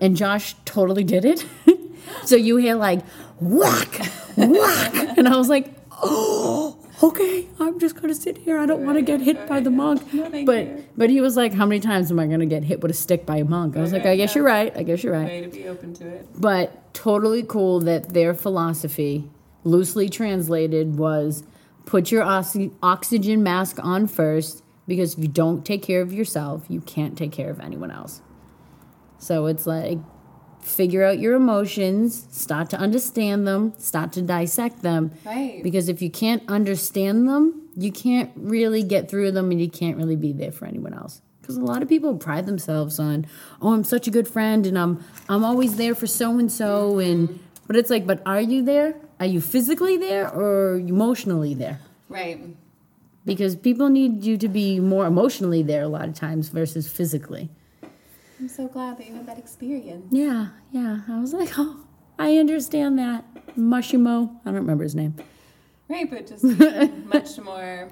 [0.00, 1.44] and Josh totally did it.
[2.24, 3.00] so you hear like
[3.40, 4.94] whack, whack.
[5.18, 8.58] And I was like, oh, okay, I'm just gonna sit here.
[8.58, 10.12] I don't want to get hit by the monk.
[10.12, 10.84] No, but you.
[10.96, 13.26] but he was like, how many times am I gonna get hit with a stick
[13.26, 13.76] by a monk?
[13.76, 14.40] I was like, I guess yeah.
[14.40, 14.76] you're right.
[14.76, 15.26] I guess you're right.
[15.26, 16.28] Way to be open to it.
[16.38, 19.28] But totally cool that their philosophy,
[19.64, 21.44] loosely translated, was
[21.86, 26.64] put your oxy- oxygen mask on first because if you don't take care of yourself,
[26.68, 28.20] you can't take care of anyone else.
[29.18, 29.98] So it's like
[30.60, 35.12] figure out your emotions, start to understand them, start to dissect them.
[35.24, 35.62] Right.
[35.62, 39.96] Because if you can't understand them, you can't really get through them and you can't
[39.96, 41.20] really be there for anyone else.
[41.40, 43.26] Because a lot of people pride themselves on,
[43.60, 46.98] oh, I'm such a good friend and I'm I'm always there for so and so
[46.98, 48.94] and but it's like, but are you there?
[49.18, 51.80] Are you physically there or emotionally there?
[52.08, 52.40] Right.
[53.24, 57.50] Because people need you to be more emotionally there a lot of times versus physically.
[58.40, 60.06] I'm so glad that you had that experience.
[60.10, 61.00] Yeah, yeah.
[61.08, 61.84] I was like, oh,
[62.18, 63.24] I understand that.
[63.56, 64.36] Mushimo.
[64.44, 65.14] I don't remember his name.
[65.88, 66.42] Right, but just
[67.06, 67.88] much more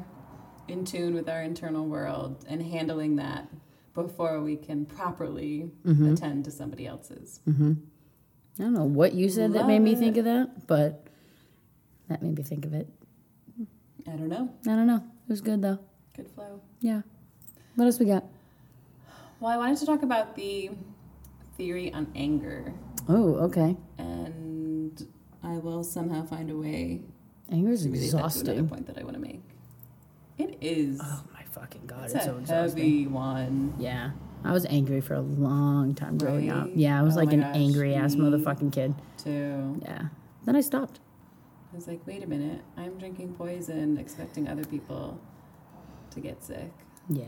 [0.67, 3.47] in tune with our internal world and handling that
[3.95, 6.15] before we can properly Mm-hmm.
[6.15, 7.41] attend to somebody else's.
[7.49, 7.53] I
[8.63, 11.07] don't know what you said that made me Love think of that, but
[12.09, 12.89] that made me think of it.
[14.07, 14.51] I don't know.
[14.67, 15.03] I don't know.
[15.31, 15.79] It was good though.
[16.17, 16.61] Good flow.
[16.81, 17.03] Yeah.
[17.77, 18.25] What else we got?
[19.39, 20.71] Well, I wanted to talk about the
[21.57, 22.75] theory on anger,
[23.09, 23.77] Oh, okay.
[23.97, 25.07] and
[25.45, 27.03] I will somehow find a way
[27.49, 28.69] Anger is to relate that to another exhausting.
[28.69, 29.41] point that I want to make.
[30.37, 30.99] It is.
[31.01, 32.83] Oh my fucking god, it's it's, a so exhausting.
[32.83, 33.75] heavy one.
[33.79, 34.11] Yeah.
[34.43, 36.71] I was angry for a long time growing up.
[36.75, 38.97] Yeah, I was Oh like an gosh, angry ass motherfucking kid.
[39.17, 39.79] Too.
[39.85, 40.07] Yeah.
[40.45, 40.99] Then I stopped.
[41.73, 42.61] I was like, wait a minute.
[42.77, 45.19] I'm drinking poison, expecting other people
[46.11, 46.73] to get sick.
[47.09, 47.25] Yeah.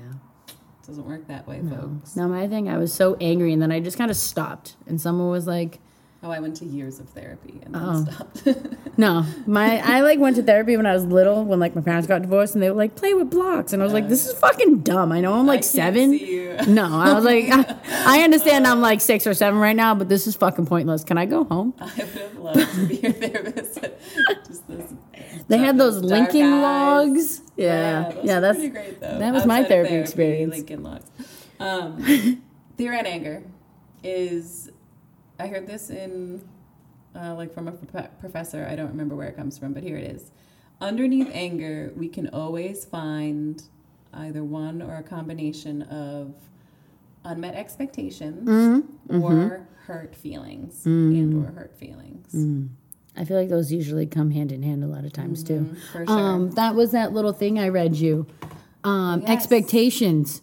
[0.49, 1.77] It doesn't work that way, No.
[1.77, 2.17] folks.
[2.17, 4.77] No, my thing, I was so angry and then I just kind of stopped.
[4.87, 5.79] And someone was like,
[6.25, 8.05] Oh, I went to years of therapy and then Oh.
[8.05, 8.47] stopped.
[8.99, 12.07] No, my I like went to therapy when I was little when like my parents
[12.07, 14.35] got divorced and they were like play with blocks and I was like this is
[14.39, 15.11] fucking dumb.
[15.13, 16.11] I know I'm like seven.
[16.69, 20.09] No, I was like I, I understand I'm like six or seven right now, but
[20.11, 21.05] this is fucking pointless.
[21.05, 21.73] Can I go home?
[21.81, 23.79] I would have loved to be your therapist.
[24.47, 24.93] Just this.
[25.49, 26.63] They had those linking eyes.
[26.63, 27.41] logs.
[27.57, 29.19] Yeah, yeah, are that's pretty great though.
[29.19, 30.53] that was my Outside of therapy experience.
[30.55, 31.11] Lincoln logs.
[31.59, 32.43] Um,
[32.77, 33.43] theory on anger
[34.05, 34.71] is.
[35.43, 36.41] I heard this in,
[37.17, 38.65] uh, like from a prof- professor.
[38.71, 40.31] I don't remember where it comes from, but here it is.
[40.81, 43.61] Underneath anger, we can always find
[44.15, 46.35] either one or a combination of
[47.25, 49.21] unmet expectations Mm-hmm.
[49.23, 52.33] or hurt feelings and or hurt feelings.
[53.17, 55.61] I feel like those usually come hand in hand a lot of times too.
[55.73, 56.19] Mm, For sure.
[56.19, 58.27] Um, that was that little thing I read you.
[58.85, 59.31] Um, Yes.
[59.31, 60.41] Expectations.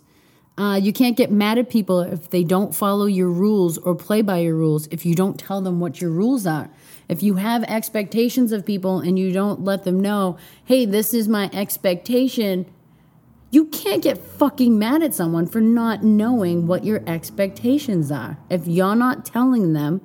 [0.60, 4.22] Uh, you can't get mad at people if they don't follow your rules or play
[4.22, 4.88] by your rules.
[4.92, 6.70] If you don't tell them what your rules are,
[7.08, 11.30] if you have expectations of people and you don't let them know, hey, this is
[11.30, 12.66] my expectation.
[13.52, 18.38] You can't get fucking mad at someone for not knowing what your expectations are.
[18.50, 20.02] If you're not telling them,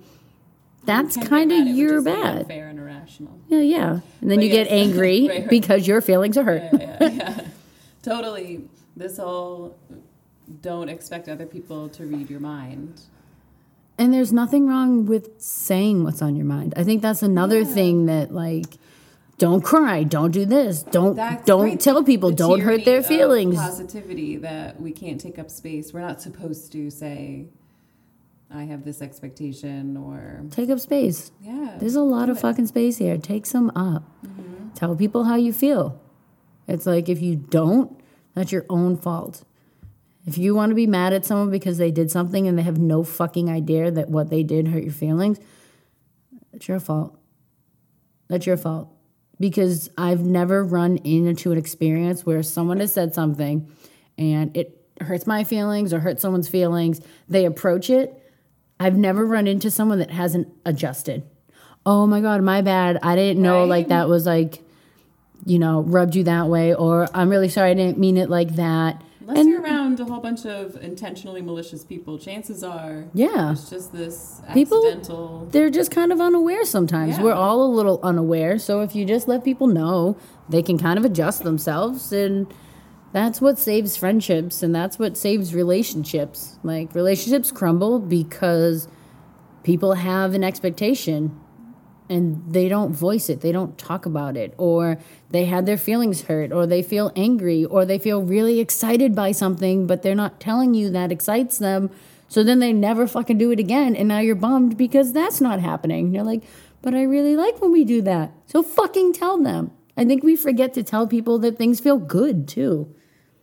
[0.84, 2.42] that's kind of your bad.
[2.42, 3.40] Unfair and irrational.
[3.48, 3.90] Yeah, yeah.
[4.20, 5.48] And then But you get angry Right, right.
[5.50, 6.62] because your feelings are hurt.
[6.74, 7.40] yeah, yeah, yeah.
[8.02, 8.68] totally.
[8.96, 9.76] This whole
[10.62, 13.00] don't expect other people to read your mind.
[13.96, 16.74] And there's nothing wrong with saying what's on your mind.
[16.76, 17.64] I think that's another Yeah.
[17.66, 18.78] thing that like
[19.38, 21.80] don't cry, don't do this, don't That's don't right.
[21.80, 23.56] tell people, The don't hurt their feelings.
[23.56, 25.92] Positivity that we can't take up space.
[25.92, 27.46] We're not supposed to say,
[28.50, 31.32] "I have this expectation," or Take up space.
[31.42, 31.76] yeah.
[31.80, 32.40] There's a lot of it.
[32.40, 33.16] fucking space here.
[33.18, 34.04] Take some up.
[34.24, 34.68] Mm-hmm.
[34.74, 35.98] Tell people how you feel.
[36.68, 37.92] It's like if you don't,
[38.34, 39.44] that's your own fault.
[40.26, 42.78] If you want to be mad at someone because they did something and they have
[42.78, 45.38] no fucking idea that what they did hurt your feelings,
[46.52, 47.18] it's your fault.
[48.28, 48.88] That's your fault.
[49.38, 53.68] Because I've never run into an experience where someone has said something
[54.16, 57.00] and it hurts my feelings or hurts someone's feelings.
[57.28, 58.18] They approach it.
[58.80, 61.24] I've never run into someone that hasn't adjusted.
[61.84, 62.98] Oh my God, my bad.
[63.02, 63.68] I didn't know Right.
[63.68, 64.62] like that was like,
[65.44, 66.74] you know, rubbed you that way.
[66.74, 69.02] Or I'm really sorry, I didn't mean it like that.
[69.26, 73.52] Unless And- you're around a whole bunch of intentionally malicious people, chances are Yeah.
[73.52, 75.48] it's just this People- accidental.
[75.50, 77.16] They're just kind of unaware sometimes.
[77.16, 77.24] Yeah.
[77.24, 78.58] We're all a little unaware.
[78.58, 80.16] So if you just let people know,
[80.50, 82.12] they can kind of adjust themselves.
[82.12, 82.46] And
[83.12, 86.58] that's what saves friendships and that's what saves relationships.
[86.62, 88.88] Like relationships crumble because
[89.62, 91.30] people have an expectation
[92.08, 94.98] and they don't voice it, they don't talk about it, or
[95.30, 99.32] they had their feelings hurt, or they feel angry, or they feel really excited by
[99.32, 101.90] something, but they're not telling you that excites them.
[102.28, 105.60] So then they never fucking do it again, and now you're bummed because that's not
[105.60, 106.14] happening.
[106.14, 106.42] You're like,
[106.82, 108.32] but I really like when we do that.
[108.46, 109.70] So fucking tell them.
[109.96, 112.94] I think we forget to tell people that things feel good too.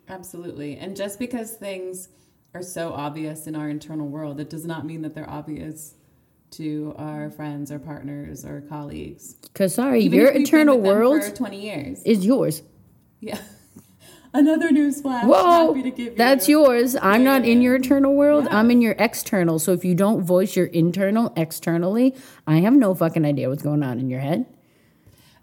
[0.08, 0.78] Absolutely.
[0.78, 2.10] And just because things
[2.54, 5.96] are so obvious in our internal world, it does not mean that they're obvious
[6.52, 9.34] to our friends or partners or colleagues.
[9.42, 12.04] Because sorry, Even your eternal world for 20 years.
[12.04, 12.62] is yours.
[13.20, 13.40] Yeah.
[14.34, 15.26] Another news flash.
[15.26, 16.16] Whoa, Happy to give you.
[16.18, 16.96] that's yours.
[17.02, 18.46] I'm not in your internal world.
[18.46, 18.58] Yeah.
[18.60, 19.60] I'm in your external.
[19.60, 22.16] So if you don't voice your internal externally,
[22.48, 24.46] I have no fucking idea what's going on in your head.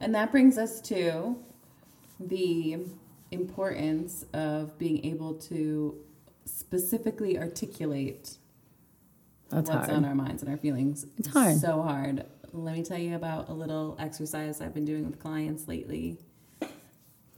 [0.00, 1.36] And that brings us to
[2.18, 2.78] the
[3.30, 5.98] importance of being able to
[6.46, 8.37] specifically articulate
[9.50, 9.96] That's what's hard.
[9.98, 11.06] on our minds and our feelings.
[11.16, 11.56] It's hard.
[11.56, 12.24] So hard.
[12.52, 16.18] Let me tell you about a little exercise I've been doing with clients lately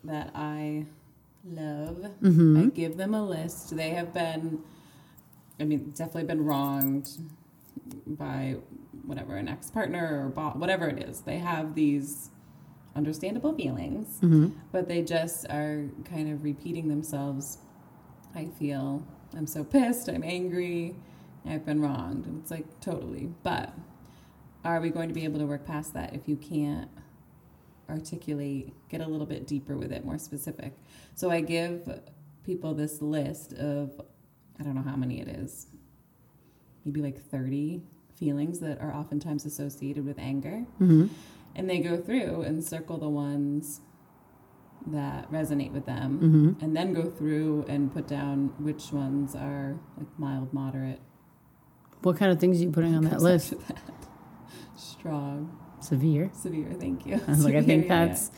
[0.04, 0.86] that I
[1.44, 1.96] love.
[2.22, 2.58] Mm-hmm.
[2.58, 3.76] I give them a list.
[3.76, 4.60] They have been,
[5.58, 7.08] I mean, definitely been wronged
[8.06, 8.56] by
[9.04, 11.20] whatever, an ex partner or boss, whatever it is.
[11.22, 12.30] They have these
[12.96, 14.48] understandable feelings, Mm-hmm.
[14.72, 17.58] but they just are kind of repeating themselves.
[18.34, 19.04] I feel
[19.36, 20.94] I'm so pissed, I'm angry,
[21.46, 22.26] I've been wronged.
[22.26, 23.30] And it's like, totally.
[23.42, 23.72] But
[24.64, 26.90] are we going to be able to work past that if you can't
[27.88, 30.74] articulate, get a little bit deeper with it, more specific?
[31.14, 32.00] So I give
[32.44, 34.00] people this list of,
[34.58, 35.66] I don't know how many it is,
[36.84, 37.82] maybe like 30
[38.16, 40.64] feelings that are oftentimes associated with anger.
[40.80, 41.06] Mm-hmm.
[41.56, 43.80] And they go through and circle the ones
[44.86, 46.64] that resonate with them Mm-hmm.
[46.64, 51.00] and then go through and put down which ones are like mild, moderate.
[52.02, 53.50] What kind of things are you putting on that list?
[53.68, 53.78] that.
[54.76, 56.30] Strong, Severe.
[56.34, 56.72] severe.
[56.78, 57.14] Thank you.
[57.26, 58.30] I was like, I think yeah, that's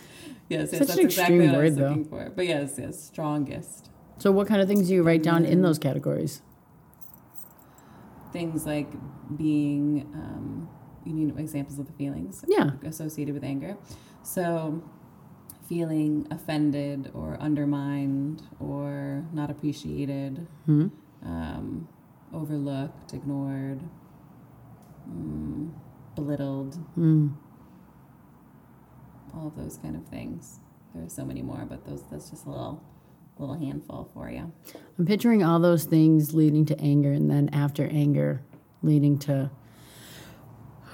[0.48, 0.60] yeah.
[0.60, 0.78] yes, yes.
[0.78, 1.88] such that's an exactly extreme what word, though.
[1.88, 2.30] looking for.
[2.34, 4.30] But yes, yes, strongest so.
[4.30, 6.42] What kind of things do you write down in those categories?
[8.32, 8.88] things like
[9.36, 10.08] being.
[10.14, 10.68] Um,
[11.04, 12.44] you mean examples of the feelings?
[12.46, 12.70] Yeah.
[12.84, 13.76] associated with anger.
[14.22, 14.82] So,
[15.68, 20.86] feeling offended or undermined or not appreciated, Hmm?
[21.24, 21.88] um,
[22.32, 23.80] overlooked, ignored,
[25.10, 25.70] mm,
[26.14, 27.32] belittled, Mm.
[29.34, 30.60] all of those kind of things.
[30.94, 32.82] There are so many more, but those that's just a little
[33.38, 34.52] little handful for you.
[34.98, 38.42] I'm picturing all those things leading to anger, and then after anger,
[38.82, 39.50] leading to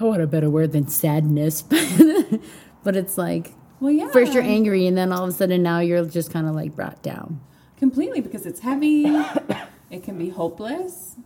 [0.01, 1.61] oh, what a better word than sadness.
[2.83, 4.09] but it's like Well, yeah.
[4.09, 6.75] first you're angry, and then all of a sudden now you're just kind of like
[6.75, 7.41] brought down,
[7.77, 9.03] completely because it's heavy.
[9.91, 11.17] it can be hopeless.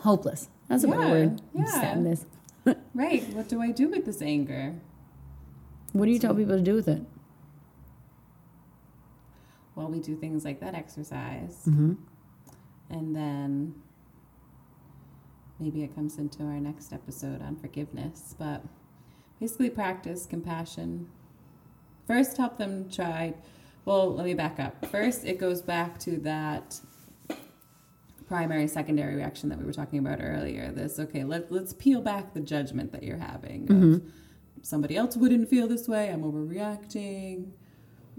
[0.00, 0.48] Hopeless.
[0.68, 1.42] That's a better Yeah, word.
[1.54, 1.64] yeah.
[1.66, 2.26] Sadness.
[2.94, 3.26] Right.
[3.32, 4.74] What do I do with this anger?
[5.92, 7.02] What do you tell people to do with it?
[9.74, 11.62] Well, we do things like that exercise.
[11.66, 11.94] Mm-hmm.
[12.90, 13.74] And then
[15.58, 18.34] maybe it comes into our next episode on forgiveness.
[18.38, 18.62] But
[19.40, 21.08] basically, practice compassion.
[22.06, 23.34] First, help them try.
[23.84, 24.84] Well, let me back up.
[24.86, 26.78] First, it goes back to that
[28.30, 30.70] primary secondary reaction that we were talking about earlier.
[30.70, 33.64] This, okay, let, let's peel back the judgment that you're having.
[33.64, 34.02] Of Mhm.
[34.62, 36.12] somebody else wouldn't feel this way.
[36.12, 37.50] I'm overreacting.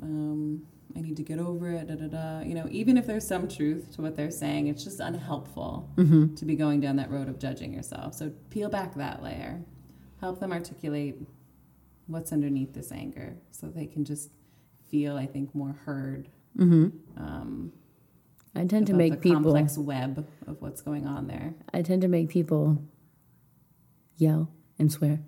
[0.02, 0.64] Um,
[0.98, 1.88] I need to get over it.
[1.88, 2.42] Da da da.
[2.42, 6.36] You know, even if there's some truth to what they're saying, it's just unhelpful Mm-hmm.
[6.36, 8.14] to be going down that road of judging yourself.
[8.14, 9.62] So peel back that layer.
[10.20, 11.16] Help them articulate
[12.08, 14.30] what's underneath this anger, so they can just
[14.90, 16.28] feel, I think, more heard.
[16.58, 16.88] Mm-hmm.
[17.16, 17.72] Um,
[18.54, 19.44] I tend to make people.
[19.54, 21.54] complex web of what's going on there.
[21.74, 22.84] I tend to make people
[24.18, 25.20] yell and swear.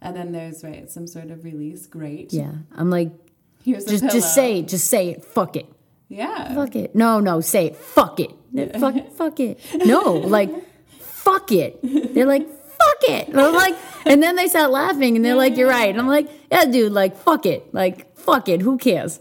[0.00, 1.86] And then there's right some sort of release.
[1.86, 2.32] Great.
[2.32, 3.10] Yeah, I'm like,
[3.64, 5.24] Here's just just say it, just say it.
[5.24, 5.66] Fuck it.
[6.08, 6.54] Yeah.
[6.54, 6.94] Fuck it.
[6.94, 7.76] No, no, say it.
[7.76, 8.30] Fuck it.
[8.78, 9.58] Fuck, fuck it.
[9.86, 10.50] No, like,
[10.98, 11.78] fuck it.
[11.82, 13.28] They're like, fuck it.
[13.28, 15.88] And I'm like, and then they start laughing and they're like, you're right.
[15.88, 17.72] And I'm like, yeah, dude, like, fuck it.
[17.72, 18.60] Like, fuck it.
[18.60, 19.20] Who cares?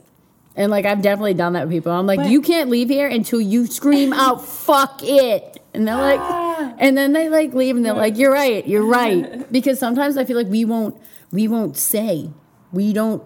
[0.56, 1.91] And like, I've definitely done that with people.
[1.91, 5.62] I'm like, But- you can't leave here until you scream out, fuck it.
[5.74, 6.20] And they're like,
[6.80, 9.45] and then they like leave and they're like, you're right, you're right.
[9.52, 12.30] Because sometimes I feel like we won't, we won't say,
[12.74, 13.24] we don't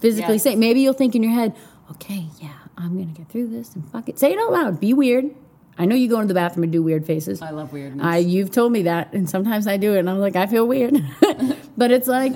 [0.00, 0.42] physically Yes.
[0.42, 0.56] say.
[0.56, 1.54] Maybe you'll think in your head,
[1.92, 4.18] okay, yeah, I'm gonna get through this and fuck it.
[4.18, 4.78] Say it out loud.
[4.80, 5.30] Be weird.
[5.78, 7.40] I know you go into the bathroom and do weird faces.
[7.42, 8.04] I love weirdness.
[8.04, 10.66] I you've told me that, and sometimes I do it, and I'm like, I feel
[10.66, 11.02] weird.
[11.76, 12.34] but it's like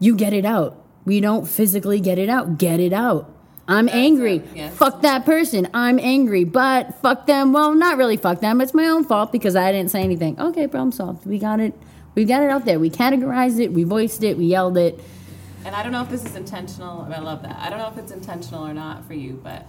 [0.00, 0.76] you get it out.
[1.04, 2.58] We don't physically get it out.
[2.58, 3.32] Get it out.
[3.70, 4.42] I'm angry.
[4.54, 4.74] yes.
[4.76, 5.68] Fuck that person.
[5.72, 7.52] I'm angry, but fuck them.
[7.52, 8.60] Well, not really fuck them.
[8.60, 10.38] It's my own fault because I didn't say anything.
[10.40, 11.24] Okay, problem solved.
[11.24, 11.72] We got it.
[12.16, 12.80] We got it out there.
[12.80, 13.72] We categorized it.
[13.72, 14.36] We voiced it.
[14.36, 14.98] We yelled it.
[15.64, 17.06] And I don't know if this is intentional.
[17.12, 17.56] I love that.
[17.60, 19.66] I don't know if it's intentional or not for you, but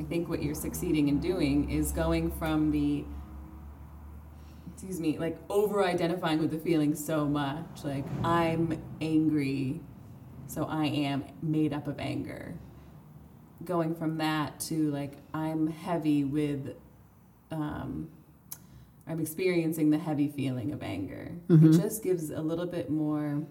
[0.00, 3.04] I think what you're succeeding in doing is going from the,
[4.72, 7.84] excuse me, like over identifying with the feeling so much.
[7.84, 9.80] Like, I'm angry,
[10.46, 12.54] so I am made up of anger.
[13.64, 16.74] Going from that to like, I'm heavy with,
[17.50, 18.08] um,
[19.06, 21.32] I'm experiencing the heavy feeling of anger.
[21.48, 23.42] It just gives a little bit more.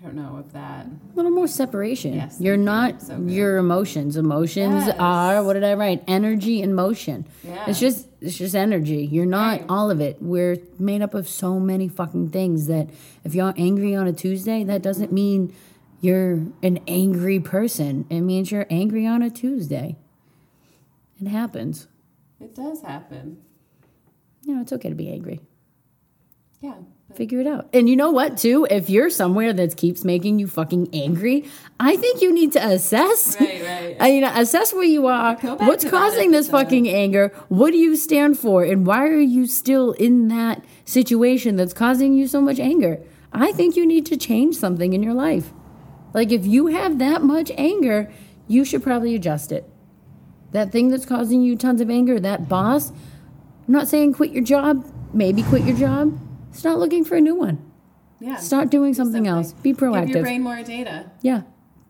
[0.00, 0.86] I don't know if that.
[0.86, 2.12] A little more separation.
[2.14, 4.16] Yes, You're not So your emotions.
[4.18, 4.96] Emotions Yes.
[4.98, 6.02] are what did I write?
[6.08, 7.24] Energy and motion.
[7.42, 7.64] Yeah.
[7.68, 9.06] It's just it's just energy.
[9.10, 9.66] You're not Right.
[9.68, 10.18] all of it.
[10.20, 12.88] We're made up of so many fucking things that
[13.22, 15.54] if you're angry on a Tuesday, that doesn't mean
[16.04, 18.06] you're an angry person.
[18.10, 19.96] It means you're angry on a Tuesday.
[21.20, 21.88] It happens.
[22.40, 23.38] It does happen.
[24.44, 25.40] You know, it's okay to be angry.
[26.60, 26.74] Yeah.
[27.14, 27.68] Figure it out.
[27.72, 28.66] And you know what, too?
[28.68, 31.48] If you're somewhere that keeps making you fucking angry,
[31.78, 33.40] I think you need to assess.
[33.40, 33.62] Right,
[34.00, 34.12] right.
[34.14, 35.36] You know, assess where you are.
[35.36, 37.28] What's causing this fucking anger?
[37.48, 38.64] What do you stand for?
[38.64, 43.00] And why are you still in that situation that's causing you so much anger?
[43.32, 45.52] I think you need to change something in your life.
[46.14, 48.10] Like, if you have that much anger,
[48.48, 49.68] you should probably adjust it.
[50.52, 54.44] That thing that's causing you tons of anger, that boss, I'm not saying quit your
[54.44, 56.16] job, maybe quit your job.
[56.52, 57.58] Start looking for a new one.
[58.20, 58.36] yeah.
[58.36, 59.52] Start doing Do something, else.
[59.54, 60.06] Be proactive.
[60.06, 61.10] Give your brain more data.
[61.22, 61.42] Yeah.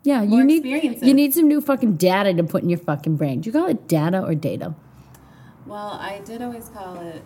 [0.05, 1.03] Yeah, More you need experiences.
[1.09, 3.41] you need some new fucking data to put in your fucking brain.
[3.41, 4.75] Do you call it data or data?
[5.66, 7.22] Well, I did always call it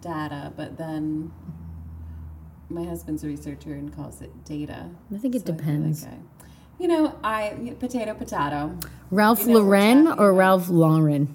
[0.00, 1.32] data, but then
[2.70, 4.88] my husband's a researcher and calls it data.
[5.14, 6.04] I think it So depends.
[6.04, 6.18] like I-
[6.78, 8.74] you know, I potato potato.
[9.10, 10.36] Ralph You know Lauren or about.
[10.38, 11.34] Ralph Lauren?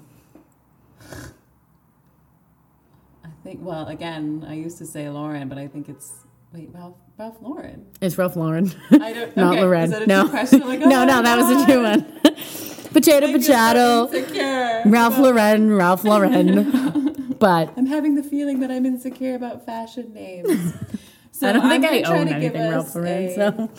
[3.24, 3.60] I think.
[3.62, 6.12] Well, again, I used to say Lauren, but I think it's
[6.52, 7.86] wait Ralph Ralph Lauren.
[8.00, 8.72] It's Ralph Lauren.
[8.90, 9.36] I don't.
[9.36, 9.84] Not okay, Lauren.
[9.84, 10.20] Is that a no.
[10.22, 10.62] trick question?
[10.62, 12.00] I'm like, oh no, no, oh my that was a true God.
[12.24, 12.34] one.
[12.92, 14.06] potato, so potato.
[14.08, 14.82] insecure.
[14.86, 17.36] Ralph Lauren, Ralph Lauren.
[17.38, 20.74] but I'm having the feeling that I'm insecure about fashion names.
[21.38, 23.10] So I don't think I'm I own to give anything Ralph us Lauren.
[23.12, 23.70] a- So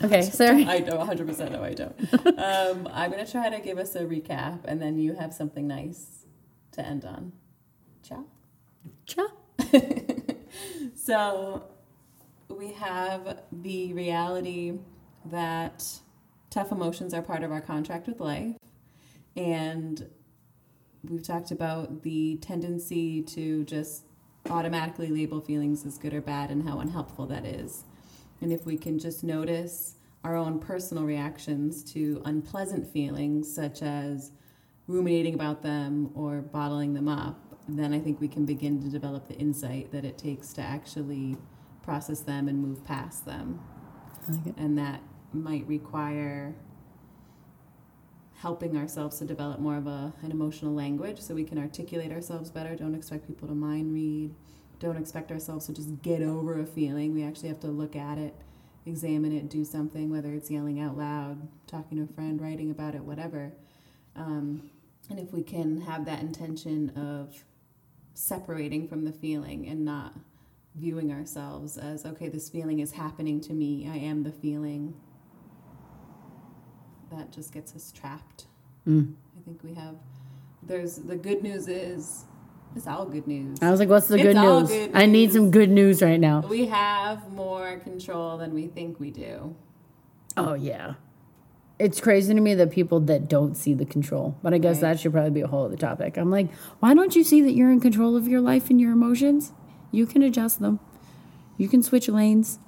[0.06, 0.64] okay, sorry.
[0.66, 1.94] I don't 100% no, I don't.
[2.38, 5.66] Um, I'm going to try to give us a recap and then you have something
[5.66, 6.24] nice
[6.72, 7.32] to end on.
[8.02, 8.24] Ciao.
[9.06, 9.28] Ciao.
[10.94, 11.64] So
[12.48, 14.78] we have the reality
[15.26, 15.84] that
[16.50, 18.56] tough emotions are part of our contract with life.
[19.36, 20.08] And
[21.02, 24.04] we've talked about the tendency to just
[24.50, 27.84] automatically label feelings as good or bad and how unhelpful that is.
[28.40, 29.94] And if we can just notice
[30.24, 34.32] our own personal reactions to unpleasant feelings, such as
[34.86, 39.28] ruminating about them or bottling them up, then I think we can begin to develop
[39.28, 41.36] the insight that it takes to actually
[41.82, 43.60] process them and move past them.
[44.28, 44.54] Like.
[44.56, 46.54] And that might require
[48.38, 52.50] helping ourselves to develop more of a, an emotional language so we can articulate ourselves
[52.50, 52.76] better.
[52.76, 54.32] Don't expect people to mind read.
[54.78, 57.14] Don't expect ourselves to just get over a feeling.
[57.14, 58.34] We actually have to look at it,
[58.86, 62.94] examine it, do something, whether it's yelling out loud, talking to a friend, writing about
[62.94, 63.52] it, whatever.
[64.14, 64.70] Um,
[65.10, 67.44] and if we can have that intention of
[68.14, 70.14] separating from the feeling and not
[70.76, 74.94] viewing ourselves as, okay, this feeling is happening to me, I am the feeling,
[77.10, 78.46] that just gets us trapped.
[78.86, 79.14] Mm.
[79.38, 79.94] I think we have,
[80.62, 82.24] there's, the good news is,
[82.76, 83.58] it's all good news.
[83.62, 84.68] I was like, what's the good news?
[84.68, 86.40] good I need some good news right now.
[86.40, 89.56] We have more control than we think we do.
[90.36, 90.94] Oh yeah.
[91.78, 94.36] It's crazy to me that people that don't see the control.
[94.42, 94.92] But I guess Right.
[94.92, 96.16] that should probably be a whole other topic.
[96.16, 98.92] I'm like, why don't you see that you're in control of your life and your
[98.92, 99.52] emotions?
[99.90, 100.80] You can adjust them.
[101.56, 102.58] You can switch lanes.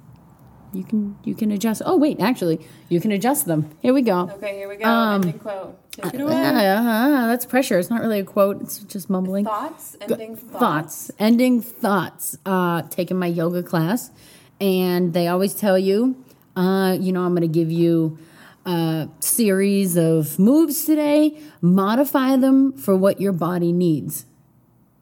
[0.73, 1.81] You can you can adjust.
[1.85, 3.69] Oh wait, actually, you can adjust them.
[3.81, 4.29] Here we go.
[4.35, 4.85] Okay, here we go.
[4.85, 5.77] Um, ending quote.
[5.91, 7.77] Take it Uh, uh, that's pressure.
[7.77, 8.61] It's not really a quote.
[8.61, 9.43] It's just mumbling.
[9.43, 10.59] Thoughts, ending thoughts.
[10.59, 14.11] thoughts ending thoughts uh taking my yoga class
[14.61, 16.15] and they always tell you
[16.55, 18.17] uh you know i'm going to give you
[18.65, 24.25] a series of moves today modify them for what your body needs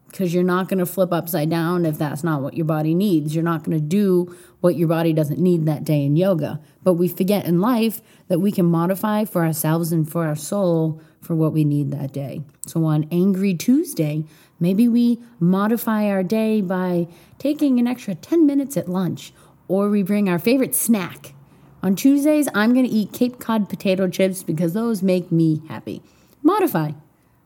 [0.08, 3.34] because you're not going to flip upside down if that's not what your body needs
[3.34, 6.60] you're not going to do what your body doesn't need that day in yoga.
[6.82, 11.00] But we forget in life that we can modify for ourselves and for our soul
[11.20, 12.42] for what we need that day.
[12.66, 14.24] So on Angry Tuesday,
[14.58, 17.08] maybe we modify our day by
[17.38, 19.32] taking an extra 10 minutes at lunch,
[19.68, 21.34] or we bring our favorite snack.
[21.82, 26.02] On Tuesdays, I'm going to eat Cape Cod potato chips because those make me happy.
[26.42, 26.92] Modify.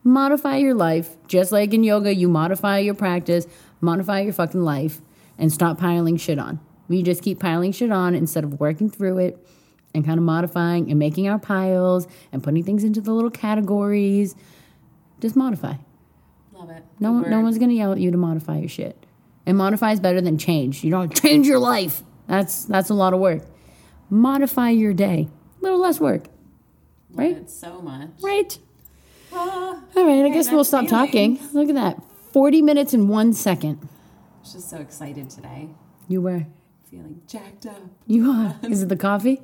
[0.02, 1.16] Modify your life.
[1.28, 3.46] Just like in yoga, you modify your practice,
[3.80, 5.00] modify your fucking life,
[5.38, 6.60] and stop piling shit on.
[6.88, 9.46] We just keep piling shit on instead of working through it
[9.94, 14.34] and kind of modifying and making our piles and putting things into the little categories.
[15.20, 15.74] Just modify.
[16.52, 16.84] Love it.
[17.00, 19.06] No, one, no one's gonna yell at you to modify your shit.
[19.46, 20.84] And modify is better than change.
[20.84, 22.02] You don't change your life.
[22.26, 23.42] That's that's a lot of work.
[24.10, 25.28] Modify your day.
[25.60, 26.24] A little less work,
[27.10, 27.50] Love right?
[27.50, 28.10] so much.
[28.22, 28.58] right?
[29.32, 31.38] Ah, All right, I guess we'll stop talking.
[31.52, 32.02] Look at that.
[32.32, 33.78] 40 minutes and one second.
[33.82, 35.68] I was just so excited today.
[36.08, 36.46] You were.
[36.90, 37.80] Feeling jacked up.
[38.06, 38.56] You are.
[38.62, 39.40] Is it the coffee?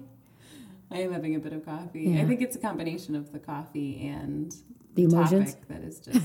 [0.90, 2.02] I am having a bit of coffee.
[2.02, 2.22] Yeah.
[2.22, 4.54] I think it's a combination of the coffee and
[4.94, 5.56] The emotions?
[5.68, 6.20] that is just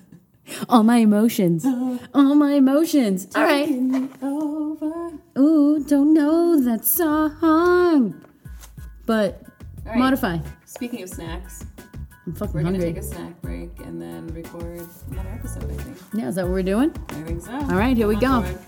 [0.68, 1.64] All my emotions.
[2.14, 3.28] All my emotions.
[3.34, 3.68] All right.
[4.22, 5.12] over.
[5.38, 8.22] Ooh, don't know that song.
[9.06, 9.42] But
[9.84, 9.96] right.
[9.98, 10.38] modify.
[10.66, 11.64] Speaking of snacks,
[12.26, 15.70] I'm fucking we're gonna take a snack break and then record another episode.
[15.70, 15.96] I think.
[16.14, 16.94] yeah, is that what we're doing?
[17.10, 17.52] I think so.
[17.52, 18.58] All right, here we I'm on go.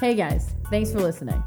[0.00, 1.40] Hey guys, thanks for listening.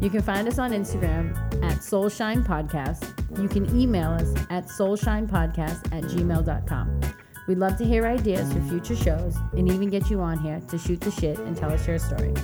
[0.00, 3.12] You can find us on Instagram at Soulshine Podcast.
[3.42, 7.00] You can email us at soulshinepodcast at gmail.com.
[7.48, 10.78] We'd love to hear ideas for future shows and even get you on here to
[10.78, 12.34] shoot the shit and tell us your story.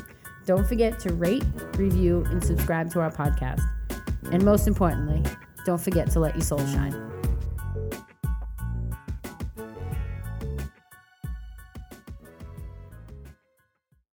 [0.44, 1.44] Don't forget to rate,
[1.76, 3.62] review, and subscribe to our podcast.
[4.32, 5.22] And most importantly,
[5.64, 7.13] don't forget to let your soul shine.